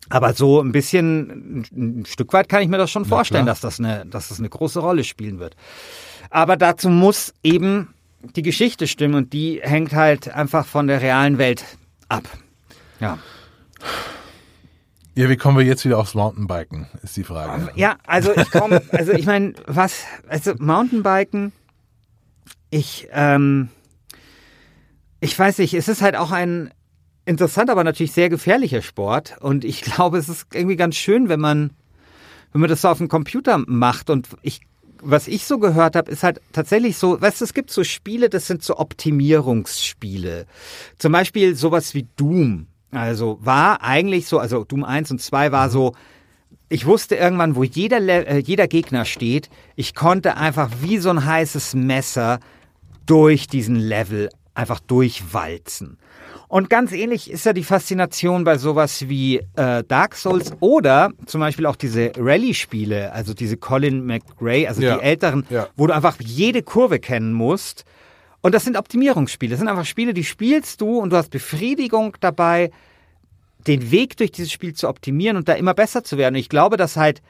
aber 0.09 0.33
so 0.33 0.59
ein 0.59 0.73
bisschen, 0.73 1.65
ein, 1.71 2.05
Stück 2.05 2.33
weit 2.33 2.49
kann 2.49 2.61
ich 2.61 2.67
mir 2.67 2.77
das 2.77 2.91
schon 2.91 3.05
vorstellen, 3.05 3.45
dass 3.45 3.61
das, 3.61 3.79
eine, 3.79 4.05
dass 4.05 4.27
das 4.27 4.39
eine 4.39 4.49
große 4.49 4.81
Rolle 4.81 5.05
spielen 5.05 5.39
wird. 5.39 5.55
Aber 6.29 6.57
dazu 6.57 6.89
muss 6.89 7.33
eben 7.41 7.93
die 8.35 8.41
Geschichte 8.41 8.85
stimmen 8.85 9.15
und 9.15 9.31
die 9.31 9.61
hängt 9.63 9.93
halt 9.93 10.27
einfach 10.27 10.65
von 10.65 10.87
der 10.87 11.01
realen 11.01 11.37
Welt 11.37 11.63
ab. 12.09 12.27
Ja. 12.99 13.17
Ja, 15.15 15.29
wie 15.29 15.37
kommen 15.37 15.57
wir 15.57 15.65
jetzt 15.65 15.85
wieder 15.85 15.99
aufs 15.99 16.15
Mountainbiken, 16.15 16.87
ist 17.01 17.15
die 17.15 17.23
Frage. 17.23 17.71
Ja, 17.75 17.95
also 18.05 18.35
ich 18.35 18.51
komme, 18.51 18.81
also 18.91 19.13
ich 19.13 19.25
meine, 19.25 19.53
was, 19.67 20.03
also 20.27 20.53
Mountainbiken, 20.59 21.53
ich, 22.71 23.07
ähm, 23.13 23.69
ich 25.19 25.37
weiß 25.37 25.57
nicht, 25.59 25.73
es 25.73 25.87
ist 25.87 26.01
halt 26.01 26.15
auch 26.15 26.31
ein 26.31 26.71
interessanter, 27.25 27.73
aber 27.73 27.83
natürlich 27.83 28.11
sehr 28.13 28.29
gefährlicher 28.29 28.81
Sport 28.81 29.35
und 29.39 29.65
ich 29.65 29.81
glaube, 29.81 30.17
es 30.17 30.29
ist 30.29 30.47
irgendwie 30.53 30.75
ganz 30.75 30.95
schön, 30.95 31.29
wenn 31.29 31.39
man, 31.39 31.71
wenn 32.51 32.61
man 32.61 32.69
das 32.69 32.81
so 32.81 32.89
auf 32.89 32.99
dem 32.99 33.09
Computer 33.09 33.57
macht 33.65 34.09
und 34.09 34.27
ich 34.41 34.61
was 35.01 35.27
ich 35.27 35.45
so 35.45 35.59
gehört 35.59 35.95
habe, 35.95 36.11
ist 36.11 36.23
halt 36.23 36.41
tatsächlich 36.53 36.97
so, 36.97 37.21
weißt 37.21 37.41
du, 37.41 37.45
es 37.45 37.53
gibt 37.53 37.71
so 37.71 37.83
Spiele, 37.83 38.29
das 38.29 38.47
sind 38.47 38.63
so 38.63 38.77
Optimierungsspiele. 38.77 40.45
Zum 40.97 41.11
Beispiel 41.11 41.55
sowas 41.55 41.93
wie 41.93 42.07
Doom. 42.15 42.67
Also 42.91 43.37
war 43.41 43.83
eigentlich 43.83 44.27
so, 44.27 44.39
also 44.39 44.63
Doom 44.63 44.83
1 44.83 45.11
und 45.11 45.21
2 45.21 45.51
war 45.51 45.69
so, 45.69 45.93
ich 46.69 46.85
wusste 46.85 47.15
irgendwann, 47.15 47.55
wo 47.55 47.63
jeder, 47.63 47.99
äh, 47.99 48.39
jeder 48.39 48.67
Gegner 48.67 49.05
steht. 49.05 49.49
Ich 49.75 49.93
konnte 49.93 50.35
einfach 50.35 50.69
wie 50.81 50.97
so 50.97 51.09
ein 51.09 51.25
heißes 51.25 51.75
Messer 51.75 52.39
durch 53.05 53.47
diesen 53.47 53.75
Level 53.75 54.29
einfach 54.57 54.79
durchwalzen. 54.79 55.97
Und 56.49 56.69
ganz 56.69 56.93
ähnlich 56.93 57.29
ist 57.29 57.45
ja 57.45 57.53
die 57.53 57.63
Faszination 57.63 58.45
bei 58.45 58.57
sowas 58.57 59.09
wie 59.09 59.41
äh, 59.55 59.83
Dark 59.85 60.15
Souls 60.15 60.53
oder 60.61 61.11
zum 61.25 61.41
Beispiel 61.41 61.65
auch 61.65 61.75
diese 61.75 62.13
Rallye-Spiele, 62.17 63.11
also 63.11 63.33
diese 63.33 63.57
Colin 63.57 64.05
McRae, 64.05 64.67
also 64.67 64.81
Ja, 64.81 64.97
die 64.97 65.03
älteren, 65.03 65.45
ja. 65.49 65.67
wo 65.75 65.87
du 65.87 65.93
einfach 65.93 66.15
jede 66.19 66.63
Kurve 66.63 66.99
kennen 66.99 67.33
musst. 67.33 67.83
Und 68.41 68.55
das 68.55 68.63
sind 68.63 68.77
Optimierungsspiele. 68.77 69.51
Das 69.51 69.59
sind 69.59 69.67
einfach 69.67 69.85
Spiele, 69.85 70.13
die 70.13 70.23
spielst 70.23 70.79
du 70.79 70.99
und 70.99 71.11
du 71.11 71.17
hast 71.17 71.31
Befriedigung 71.31 72.15
dabei, 72.21 72.71
den 73.67 73.91
Weg 73.91 74.15
durch 74.15 74.31
dieses 74.31 74.51
Spiel 74.51 74.73
zu 74.73 74.87
optimieren 74.87 75.35
und 75.35 75.49
da 75.49 75.53
immer 75.53 75.73
besser 75.73 76.03
zu 76.05 76.17
werden. 76.17 76.35
Und 76.35 76.39
ich 76.39 76.49
glaube, 76.49 76.77
dass 76.77 76.95
halt 76.95 77.21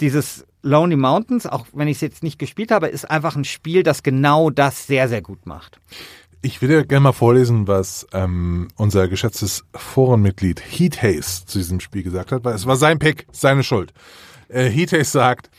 dieses 0.00 0.46
Lonely 0.62 0.96
Mountains, 0.96 1.46
auch 1.46 1.66
wenn 1.72 1.88
ich 1.88 1.96
es 1.96 2.00
jetzt 2.02 2.22
nicht 2.22 2.38
gespielt 2.38 2.70
habe, 2.70 2.86
ist 2.86 3.10
einfach 3.10 3.34
ein 3.34 3.44
Spiel, 3.44 3.82
das 3.82 4.04
genau 4.04 4.50
das 4.50 4.86
sehr, 4.86 5.08
sehr 5.08 5.22
gut 5.22 5.46
macht. 5.46 5.80
Ich 6.40 6.62
würde 6.62 6.86
gerne 6.86 7.02
mal 7.02 7.12
vorlesen, 7.12 7.66
was 7.66 8.06
ähm, 8.12 8.68
unser 8.76 9.08
geschätztes 9.08 9.64
Forenmitglied 9.74 10.60
Heat 10.60 11.02
Haze 11.02 11.44
zu 11.46 11.58
diesem 11.58 11.80
Spiel 11.80 12.04
gesagt 12.04 12.30
hat, 12.30 12.44
weil 12.44 12.54
es 12.54 12.64
war 12.64 12.76
sein 12.76 13.00
Pick, 13.00 13.26
seine 13.32 13.64
Schuld. 13.64 13.92
Äh, 14.48 14.70
Heat 14.70 14.92
Haze 14.92 15.10
sagt, 15.10 15.50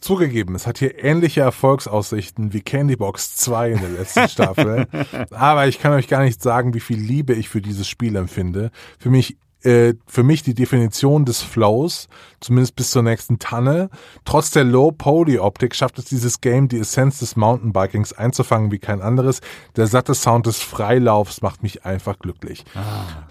zugegeben, 0.00 0.54
es 0.54 0.68
hat 0.68 0.78
hier 0.78 1.02
ähnliche 1.02 1.40
Erfolgsaussichten 1.40 2.52
wie 2.52 2.60
Candybox 2.60 3.34
2 3.36 3.72
in 3.72 3.80
der 3.80 3.88
letzten 3.90 4.28
Staffel, 4.28 4.86
aber 5.30 5.66
ich 5.66 5.80
kann 5.80 5.92
euch 5.92 6.06
gar 6.06 6.22
nicht 6.22 6.40
sagen, 6.40 6.74
wie 6.74 6.80
viel 6.80 6.98
Liebe 6.98 7.34
ich 7.34 7.48
für 7.48 7.60
dieses 7.60 7.88
Spiel 7.88 8.14
empfinde. 8.14 8.70
Für 9.00 9.10
mich 9.10 9.36
äh, 9.62 9.94
für 10.06 10.22
mich 10.22 10.42
die 10.42 10.54
Definition 10.54 11.24
des 11.24 11.42
Flows, 11.42 12.08
zumindest 12.40 12.76
bis 12.76 12.90
zur 12.90 13.02
nächsten 13.02 13.38
Tanne. 13.38 13.90
Trotz 14.24 14.50
der 14.50 14.64
Low-Poly-Optik 14.64 15.74
schafft 15.74 15.98
es 15.98 16.04
dieses 16.04 16.40
Game, 16.40 16.68
die 16.68 16.78
Essenz 16.78 17.18
des 17.18 17.36
Mountainbikings 17.36 18.12
einzufangen 18.12 18.70
wie 18.70 18.78
kein 18.78 19.02
anderes. 19.02 19.40
Der 19.76 19.86
satte 19.86 20.14
Sound 20.14 20.46
des 20.46 20.60
Freilaufs 20.60 21.42
macht 21.42 21.62
mich 21.62 21.84
einfach 21.84 22.18
glücklich. 22.18 22.64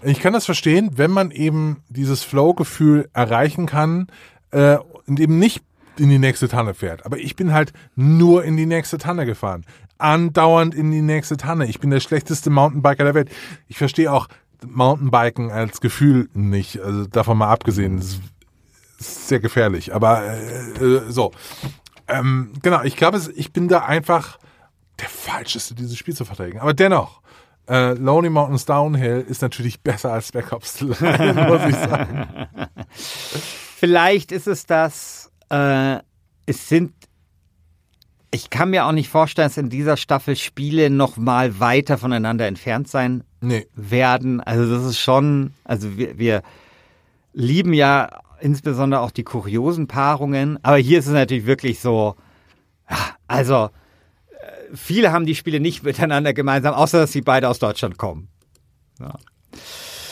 Ich 0.02 0.20
kann 0.20 0.32
das 0.32 0.44
verstehen, 0.44 0.90
wenn 0.96 1.10
man 1.10 1.30
eben 1.30 1.82
dieses 1.88 2.22
Flow-Gefühl 2.24 3.08
erreichen 3.14 3.66
kann 3.66 4.08
äh, 4.50 4.76
und 5.06 5.20
eben 5.20 5.38
nicht 5.38 5.62
in 5.98 6.10
die 6.10 6.18
nächste 6.18 6.48
Tanne 6.48 6.74
fährt. 6.74 7.06
Aber 7.06 7.18
ich 7.18 7.36
bin 7.36 7.52
halt 7.52 7.72
nur 7.96 8.44
in 8.44 8.56
die 8.56 8.66
nächste 8.66 8.98
Tanne 8.98 9.26
gefahren. 9.26 9.64
Andauernd 9.98 10.74
in 10.74 10.92
die 10.92 11.02
nächste 11.02 11.36
Tanne. 11.36 11.66
Ich 11.66 11.80
bin 11.80 11.90
der 11.90 12.00
schlechteste 12.00 12.50
Mountainbiker 12.50 13.04
der 13.04 13.14
Welt. 13.14 13.30
Ich 13.66 13.78
verstehe 13.78 14.12
auch 14.12 14.28
Mountainbiken 14.66 15.50
als 15.50 15.80
Gefühl 15.80 16.28
nicht. 16.34 16.80
Also 16.80 17.06
davon 17.06 17.38
mal 17.38 17.50
abgesehen, 17.50 17.98
das 17.98 18.18
ist 18.98 19.28
sehr 19.28 19.40
gefährlich. 19.40 19.94
Aber 19.94 20.22
äh, 20.24 20.84
äh, 20.84 21.10
so. 21.10 21.32
Ähm, 22.08 22.52
genau, 22.62 22.82
ich 22.82 22.96
glaube, 22.96 23.20
ich 23.34 23.52
bin 23.52 23.68
da 23.68 23.80
einfach 23.80 24.38
der 24.98 25.08
Falscheste, 25.08 25.74
dieses 25.74 25.96
Spiel 25.96 26.14
zu 26.14 26.24
verteidigen. 26.24 26.60
Aber 26.60 26.74
dennoch, 26.74 27.20
äh, 27.68 27.92
Lonely 27.92 28.30
Mountains 28.30 28.64
Downhill 28.64 29.24
ist 29.28 29.42
natürlich 29.42 29.80
besser 29.82 30.12
als 30.12 30.28
Spec 30.28 30.52
Ops 30.52 30.78
The 30.78 30.86
Line, 30.86 31.46
muss 31.48 31.64
ich 31.68 31.76
sagen. 31.76 32.48
Vielleicht 32.90 34.32
ist 34.32 34.48
es 34.48 34.66
das, 34.66 35.30
äh, 35.50 35.98
es 36.46 36.68
sind, 36.68 36.94
ich 38.30 38.50
kann 38.50 38.70
mir 38.70 38.86
auch 38.86 38.92
nicht 38.92 39.08
vorstellen, 39.08 39.48
dass 39.48 39.56
in 39.56 39.70
dieser 39.70 39.96
Staffel 39.96 40.36
Spiele 40.36 40.90
noch 40.90 41.16
mal 41.16 41.60
weiter 41.60 41.98
voneinander 41.98 42.46
entfernt 42.46 42.88
sein 42.88 43.24
Nee. 43.40 43.66
werden. 43.74 44.40
Also 44.40 44.70
das 44.74 44.84
ist 44.84 44.98
schon, 44.98 45.52
also 45.64 45.96
wir, 45.96 46.18
wir 46.18 46.42
lieben 47.32 47.72
ja 47.72 48.10
insbesondere 48.40 49.00
auch 49.00 49.10
die 49.10 49.24
kuriosen 49.24 49.86
Paarungen, 49.86 50.58
aber 50.62 50.76
hier 50.76 50.98
ist 50.98 51.06
es 51.06 51.12
natürlich 51.12 51.46
wirklich 51.46 51.80
so, 51.80 52.16
ja, 52.90 52.96
also 53.26 53.70
äh, 54.30 54.76
viele 54.76 55.12
haben 55.12 55.26
die 55.26 55.34
Spiele 55.34 55.60
nicht 55.60 55.82
miteinander 55.82 56.34
gemeinsam, 56.34 56.74
außer 56.74 56.98
dass 56.98 57.12
sie 57.12 57.22
beide 57.22 57.48
aus 57.48 57.58
Deutschland 57.58 57.96
kommen. 57.98 58.28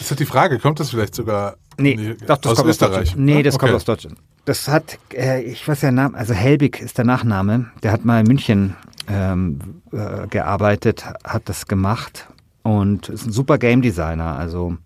Ist 0.07 0.11
halt 0.11 0.21
die 0.21 0.27
Frage, 0.27 0.61
kommt 0.61 0.79
das 0.79 0.91
vielleicht 0.91 1.17
sogar 1.17 1.57
Nee, 1.79 2.15
doch, 2.29 2.39
das 2.39 2.53
aus 2.53 2.59
kommt 2.59 2.71
Österreich? 2.71 2.91
Aus 2.93 2.99
Deutschland. 3.07 3.25
Nee, 3.27 3.43
das 3.43 3.55
Okay. 3.57 3.65
kommt 3.67 3.75
aus 3.75 3.85
Deutschland. 3.85 4.19
Das 4.45 4.69
hat, 4.69 4.99
äh, 5.13 5.43
ich 5.43 5.67
weiß 5.67 5.83
ja 5.83 5.91
Namen, 5.91 6.15
also 6.15 6.33
Helbig 6.33 6.81
ist 6.81 6.97
der 6.97 7.05
Nachname. 7.05 7.73
Der 7.83 7.91
hat 7.91 8.05
mal 8.05 8.21
in 8.21 8.27
München 8.29 8.77
ähm, 9.09 9.83
äh, 9.91 10.29
gearbeitet, 10.29 11.05
hat 11.25 11.49
das 11.49 11.67
gemacht 11.67 12.29
und 12.63 13.09
ist 13.09 13.27
ein 13.27 13.33
super 13.33 13.59
Game 13.59 13.83
Designer. 13.83 14.39
Also 14.39 14.77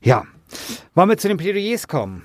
ja, 0.00 0.22
wollen 0.94 1.08
wir 1.08 1.18
zu 1.18 1.26
den 1.26 1.38
Plädoyers 1.38 1.88
kommen? 1.88 2.22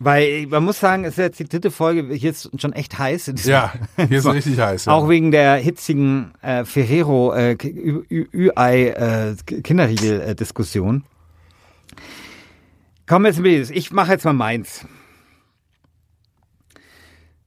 Weil 0.00 0.46
man 0.46 0.62
muss 0.64 0.78
sagen, 0.78 1.04
es 1.04 1.14
ist 1.14 1.18
jetzt 1.18 1.40
die 1.40 1.48
dritte 1.48 1.72
Folge, 1.72 2.14
hier 2.14 2.30
ist 2.30 2.50
schon 2.60 2.72
echt 2.72 2.98
heiß. 2.98 3.32
Ja, 3.44 3.72
hier 3.96 4.18
ist 4.18 4.24
es 4.26 4.32
richtig 4.32 4.58
heiß. 4.60 4.84
Ja. 4.84 4.92
Auch 4.92 5.08
wegen 5.08 5.32
der 5.32 5.56
hitzigen 5.56 6.32
äh, 6.40 6.64
Ferrero 6.64 7.34
äh, 7.34 7.56
K- 7.56 7.68
Ü- 7.68 8.04
Ü- 8.08 8.28
Ü-Ei 8.32 8.88
äh, 8.90 9.34
äh, 10.20 10.34
wir 13.24 13.28
jetzt 13.30 13.38
mit 13.40 13.46
Ich 13.70 13.90
mache 13.90 14.12
jetzt 14.12 14.24
mal 14.24 14.34
meins. 14.34 14.86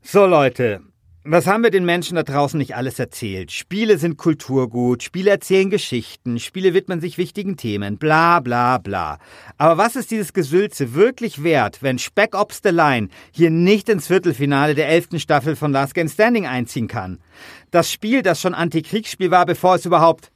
So 0.02 0.26
Leute, 0.26 0.82
was 1.24 1.46
haben 1.46 1.64
wir 1.64 1.70
den 1.70 1.86
Menschen 1.86 2.16
da 2.16 2.24
draußen 2.24 2.58
nicht 2.58 2.76
alles 2.76 2.98
erzählt? 2.98 3.52
Spiele 3.52 4.00
sind 4.00 4.18
Kulturgut, 4.18 5.04
Spiele 5.04 5.30
erzählen 5.30 5.70
Geschichten, 5.70 6.40
Spiele 6.40 6.74
widmen 6.74 7.00
sich 7.00 7.20
wichtigen 7.20 7.58
Themen, 7.58 7.98
bla 7.98 8.40
bla 8.40 8.80
bla. 8.80 9.20
Aber 9.58 9.78
was 9.78 9.96
ist 9.96 10.10
dieses 10.10 10.34
Gesülze 10.34 10.96
wirklich 10.96 11.44
wert, 11.44 11.84
wenn 11.84 12.00
Spec 12.00 12.34
Ops 12.34 12.62
The 12.64 12.70
Line 12.72 13.10
hier 13.32 13.52
nicht 13.52 13.88
ins 13.90 14.08
Viertelfinale 14.08 14.74
der 14.74 14.90
elften 14.90 15.20
Staffel 15.20 15.56
von 15.56 15.72
Last 15.72 15.94
Game 15.94 16.10
Standing 16.10 16.48
einziehen 16.48 16.88
kann? 16.88 17.20
Das 17.70 17.92
Spiel, 17.92 18.24
das 18.24 18.42
schon 18.42 18.56
Antikriegsspiel 18.56 19.30
war, 19.30 19.46
bevor 19.46 19.76
es 19.76 19.86
überhaupt 19.86 20.32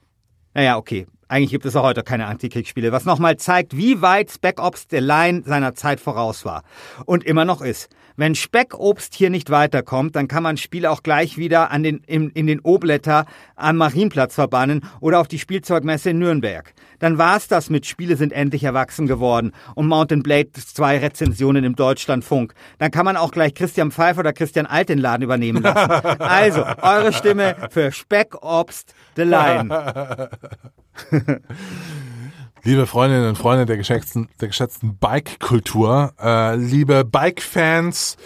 naja, 0.56 0.78
okay. 0.78 1.06
Eigentlich 1.28 1.52
gibt 1.52 1.66
es 1.66 1.76
auch 1.76 1.84
heute 1.84 2.04
keine 2.04 2.28
Antikriegsspiele, 2.28 2.92
was 2.92 3.06
nochmal 3.06 3.38
zeigt, 3.38 3.76
wie 3.76 4.02
weit 4.02 4.30
Spec 4.30 4.62
Ops 4.62 4.86
The 4.92 4.98
Line 4.98 5.42
seiner 5.44 5.74
Zeit 5.74 6.00
voraus 6.00 6.46
war. 6.46 6.64
Und 7.06 7.24
immer 7.24 7.46
noch 7.46 7.62
ist. 7.62 7.90
Wenn 8.18 8.34
Speckobst 8.34 9.14
hier 9.14 9.30
nicht 9.30 9.50
weiterkommt, 9.50 10.16
dann 10.16 10.30
kann 10.30 10.42
man 10.42 10.56
Spiel 10.56 10.86
auch 10.86 11.04
gleich 11.04 11.38
wieder 11.38 11.72
an 11.72 11.84
den, 11.84 11.98
in, 12.08 12.30
in 12.30 12.48
den 12.48 12.62
Oblätter 12.62 13.26
am 13.58 13.76
Marienplatz 13.76 14.36
verbannen 14.36 14.86
oder 15.02 15.20
auf 15.20 15.28
die 15.28 15.40
Spielzeugmesse 15.40 16.12
in 16.12 16.20
Nürnberg. 16.20 16.74
Dann 17.00 17.18
war's 17.18 17.50
das 17.50 17.70
mit 17.70 17.86
Spiele 17.86 18.16
sind 18.16 18.32
endlich 18.32 18.64
erwachsen 18.64 19.06
geworden 19.06 19.52
und 19.74 19.88
Mountain 19.88 20.24
Blade 20.24 20.50
2 20.54 21.00
Rezensionen 21.00 21.66
im 21.66 21.76
Deutschlandfunk. 21.76 22.54
Dann 22.78 22.92
kann 22.92 23.04
man 23.04 23.18
auch 23.18 23.32
gleich 23.32 23.54
Christian 23.54 23.92
Pfeiffer 23.92 24.22
oder 24.22 24.32
Christian 24.32 24.66
Alt 24.66 24.88
den 24.88 25.00
Laden 25.00 25.24
übernehmen 25.24 25.62
lassen. 25.62 25.76
Also, 26.26 26.66
eure 26.82 27.14
Stimme 27.14 27.56
für 27.70 27.92
Speckobst 27.92 28.94
The 29.16 29.24
Line. 29.24 30.30
Liebe 32.64 32.88
Freundinnen 32.88 33.30
und 33.30 33.38
Freunde 33.38 33.66
der 33.66 33.78
geschätzten, 33.78 34.28
der 34.42 34.48
geschätzten 34.50 34.98
Bike-Kultur, 34.98 36.14
äh, 36.20 36.56
liebe 36.56 37.06
Bike-Fans, 37.06 38.18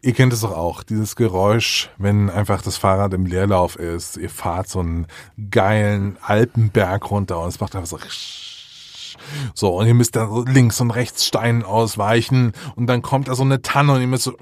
ihr 0.00 0.12
kennt 0.12 0.32
es 0.32 0.42
doch 0.42 0.56
auch, 0.56 0.84
dieses 0.84 1.16
Geräusch, 1.16 1.90
wenn 1.98 2.30
einfach 2.30 2.62
das 2.62 2.76
Fahrrad 2.76 3.12
im 3.12 3.26
Leerlauf 3.26 3.76
ist. 3.76 4.16
Ihr 4.16 4.30
fahrt 4.30 4.68
so 4.68 4.78
einen 4.78 5.06
geilen 5.50 6.16
Alpenberg 6.22 7.10
runter 7.10 7.40
und 7.40 7.48
es 7.48 7.60
macht 7.60 7.74
einfach 7.74 7.88
so 7.88 7.98
so, 9.54 9.76
und 9.76 9.86
ihr 9.86 9.94
müsst 9.94 10.16
da 10.16 10.28
links 10.46 10.80
und 10.80 10.90
rechts 10.90 11.26
Steinen 11.26 11.64
ausweichen 11.64 12.52
und 12.76 12.86
dann 12.86 13.02
kommt 13.02 13.28
da 13.28 13.34
so 13.34 13.42
eine 13.42 13.62
Tanne 13.62 13.94
und 13.94 14.00
ihr 14.00 14.06
müsst 14.06 14.24
so 14.24 14.36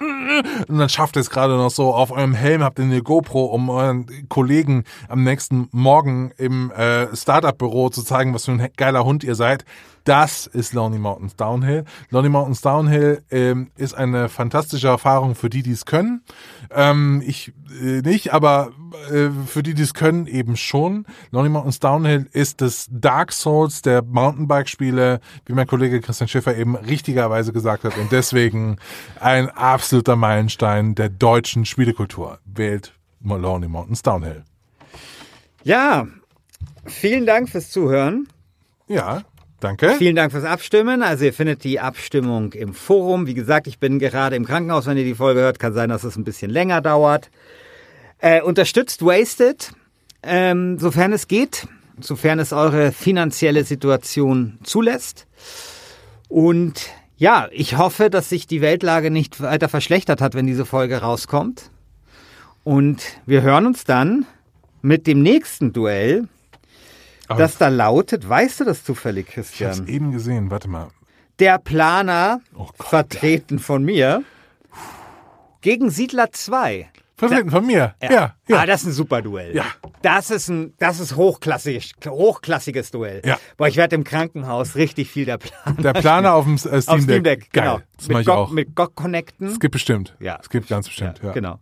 und 0.68 0.78
dann 0.78 0.88
schafft 0.88 1.16
ihr 1.16 1.20
es 1.20 1.30
gerade 1.30 1.56
noch 1.56 1.70
so 1.70 1.94
auf 1.94 2.10
eurem 2.10 2.34
Helm 2.34 2.62
habt 2.62 2.78
ihr 2.78 2.84
eine 2.84 3.02
GoPro, 3.02 3.44
um 3.44 3.70
euren 3.70 4.28
Kollegen 4.28 4.84
am 5.08 5.22
nächsten 5.22 5.68
Morgen 5.72 6.32
im 6.36 6.70
äh, 6.72 7.14
Startup-Büro 7.14 7.90
zu 7.90 8.02
zeigen, 8.02 8.34
was 8.34 8.46
für 8.46 8.52
ein 8.52 8.68
geiler 8.76 9.04
Hund 9.04 9.24
ihr 9.24 9.34
seid. 9.34 9.64
Das 10.04 10.46
ist 10.46 10.74
Lonely 10.74 10.98
Mountains 10.98 11.34
Downhill. 11.34 11.84
Lonely 12.10 12.28
Mountains 12.28 12.60
Downhill 12.60 13.22
ähm, 13.30 13.70
ist 13.76 13.94
eine 13.94 14.28
fantastische 14.28 14.88
Erfahrung 14.88 15.34
für 15.34 15.48
die, 15.48 15.62
die 15.62 15.72
es 15.72 15.86
können. 15.86 16.22
Ähm, 16.70 17.22
ich 17.24 17.54
äh, 17.80 18.02
nicht, 18.02 18.34
aber 18.34 18.72
äh, 19.10 19.30
für 19.46 19.62
die, 19.62 19.72
die 19.72 19.82
es 19.82 19.94
können, 19.94 20.26
eben 20.26 20.56
schon. 20.56 21.06
Lonely 21.30 21.48
Mountains 21.48 21.80
Downhill 21.80 22.28
ist 22.32 22.60
das 22.60 22.88
Dark 22.90 23.32
Souls 23.32 23.80
der 23.80 24.02
Mountainbike-Spiele, 24.02 25.20
wie 25.46 25.52
mein 25.54 25.66
Kollege 25.66 26.02
Christian 26.02 26.28
Schiffer 26.28 26.54
eben 26.54 26.76
richtigerweise 26.76 27.54
gesagt 27.54 27.84
hat. 27.84 27.96
Und 27.96 28.12
deswegen 28.12 28.76
ein 29.20 29.48
absoluter 29.48 30.16
Meilenstein 30.16 30.94
der 30.94 31.08
deutschen 31.08 31.64
Spielekultur. 31.64 32.40
Wählt 32.44 32.92
Lonely 33.22 33.68
Mountains 33.68 34.02
Downhill. 34.02 34.44
Ja, 35.62 36.06
vielen 36.84 37.24
Dank 37.24 37.48
fürs 37.48 37.70
Zuhören. 37.70 38.28
Ja, 38.86 39.22
danke. 39.64 39.94
Vielen 39.98 40.14
Dank 40.14 40.32
fürs 40.32 40.44
Abstimmen. 40.44 41.02
Also 41.02 41.24
ihr 41.24 41.32
findet 41.32 41.64
die 41.64 41.80
Abstimmung 41.80 42.52
im 42.52 42.74
Forum. 42.74 43.26
Wie 43.26 43.34
gesagt, 43.34 43.66
ich 43.66 43.78
bin 43.78 43.98
gerade 43.98 44.36
im 44.36 44.44
Krankenhaus, 44.44 44.86
wenn 44.86 44.96
ihr 44.96 45.04
die 45.04 45.14
Folge 45.14 45.40
hört. 45.40 45.58
Kann 45.58 45.72
sein, 45.72 45.88
dass 45.88 46.04
es 46.04 46.16
ein 46.16 46.24
bisschen 46.24 46.50
länger 46.50 46.80
dauert. 46.80 47.30
Äh, 48.18 48.42
unterstützt 48.42 49.04
Wasted, 49.04 49.72
ähm, 50.22 50.78
sofern 50.78 51.12
es 51.12 51.28
geht, 51.28 51.66
sofern 52.00 52.38
es 52.38 52.52
eure 52.52 52.92
finanzielle 52.92 53.64
Situation 53.64 54.58
zulässt. 54.62 55.26
Und 56.28 56.90
ja, 57.16 57.48
ich 57.50 57.76
hoffe, 57.76 58.10
dass 58.10 58.28
sich 58.28 58.46
die 58.46 58.60
Weltlage 58.60 59.10
nicht 59.10 59.40
weiter 59.40 59.68
verschlechtert 59.68 60.20
hat, 60.20 60.34
wenn 60.34 60.46
diese 60.46 60.64
Folge 60.64 60.98
rauskommt. 60.98 61.70
Und 62.64 63.02
wir 63.26 63.42
hören 63.42 63.66
uns 63.66 63.84
dann 63.84 64.26
mit 64.80 65.06
dem 65.06 65.22
nächsten 65.22 65.72
Duell, 65.72 66.28
Aber 67.28 67.38
das 67.40 67.56
da 67.58 67.68
lautet, 67.68 68.28
weißt 68.28 68.60
du 68.60 68.64
das 68.64 68.84
zufällig, 68.84 69.28
ich 69.30 69.36
hab's 69.38 69.52
Christian? 69.52 69.86
eben 69.88 70.12
gesehen. 70.12 70.50
Warte 70.50 70.68
mal. 70.68 70.88
Der 71.38 71.58
Planer, 71.58 72.40
Oh 72.56 72.68
Gott. 72.78 72.88
vertreten 72.88 73.58
von 73.58 73.82
mir, 73.84 74.22
gegen 75.60 75.90
Siedler 75.90 76.30
2. 76.32 76.90
Vertreten 77.16 77.50
von 77.50 77.64
mir. 77.64 77.94
Ja, 78.02 78.34
ja. 78.48 78.56
Ah, 78.58 78.66
das 78.66 78.82
ist 78.82 78.88
ein 78.88 78.92
super 78.92 79.22
Duell. 79.22 79.54
Ja. 79.54 79.64
Das 80.02 80.30
ist 80.30 80.48
ein, 80.48 80.74
das 80.78 80.98
ist 81.00 81.14
hochklassig, 81.16 81.94
hochklassiges 82.06 82.90
Duell. 82.90 83.22
Ja. 83.24 83.38
Boah, 83.56 83.68
ich 83.68 83.76
werde 83.76 83.94
im 83.94 84.02
Krankenhaus 84.04 84.74
richtig 84.74 85.10
viel 85.10 85.24
der 85.24 85.38
Planer. 85.38 85.80
Der 85.80 85.92
Planer 85.92 86.34
auf 86.34 86.44
dem 86.44 86.54
äh, 86.56 86.58
Steam, 86.58 86.94
Auf 86.94 87.00
Steam 87.02 87.22
Deck, 87.22 87.52
Geil. 87.52 87.62
genau. 87.64 87.80
Das 87.96 88.08
mache 88.08 88.12
mit 88.18 88.20
ich 88.20 88.26
GOG, 88.26 88.36
auch. 88.36 88.50
Mit 88.50 88.74
GOG 88.74 88.94
connecten. 88.96 89.46
Es 89.46 89.60
gibt 89.60 89.72
bestimmt. 89.72 90.16
Ja. 90.18 90.38
Es 90.42 90.50
gibt 90.50 90.68
ganz 90.68 90.88
bestimmt. 90.88 91.20
Ja, 91.22 91.30
Genau. 91.32 91.58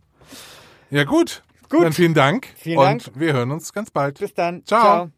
ja 0.89 1.03
gut. 1.03 1.43
Gut. 1.69 1.83
Dann 1.83 1.93
vielen 1.93 2.13
Dank. 2.15 2.47
Vielen 2.55 2.79
und 2.79 2.85
Dank. 2.85 3.03
wir 3.15 3.33
hören 3.33 3.51
uns 3.51 3.71
ganz 3.73 3.89
bald. 3.91 4.19
Bis 4.19 4.33
dann. 4.33 4.65
Ciao. 4.65 4.81
Ciao. 4.81 5.11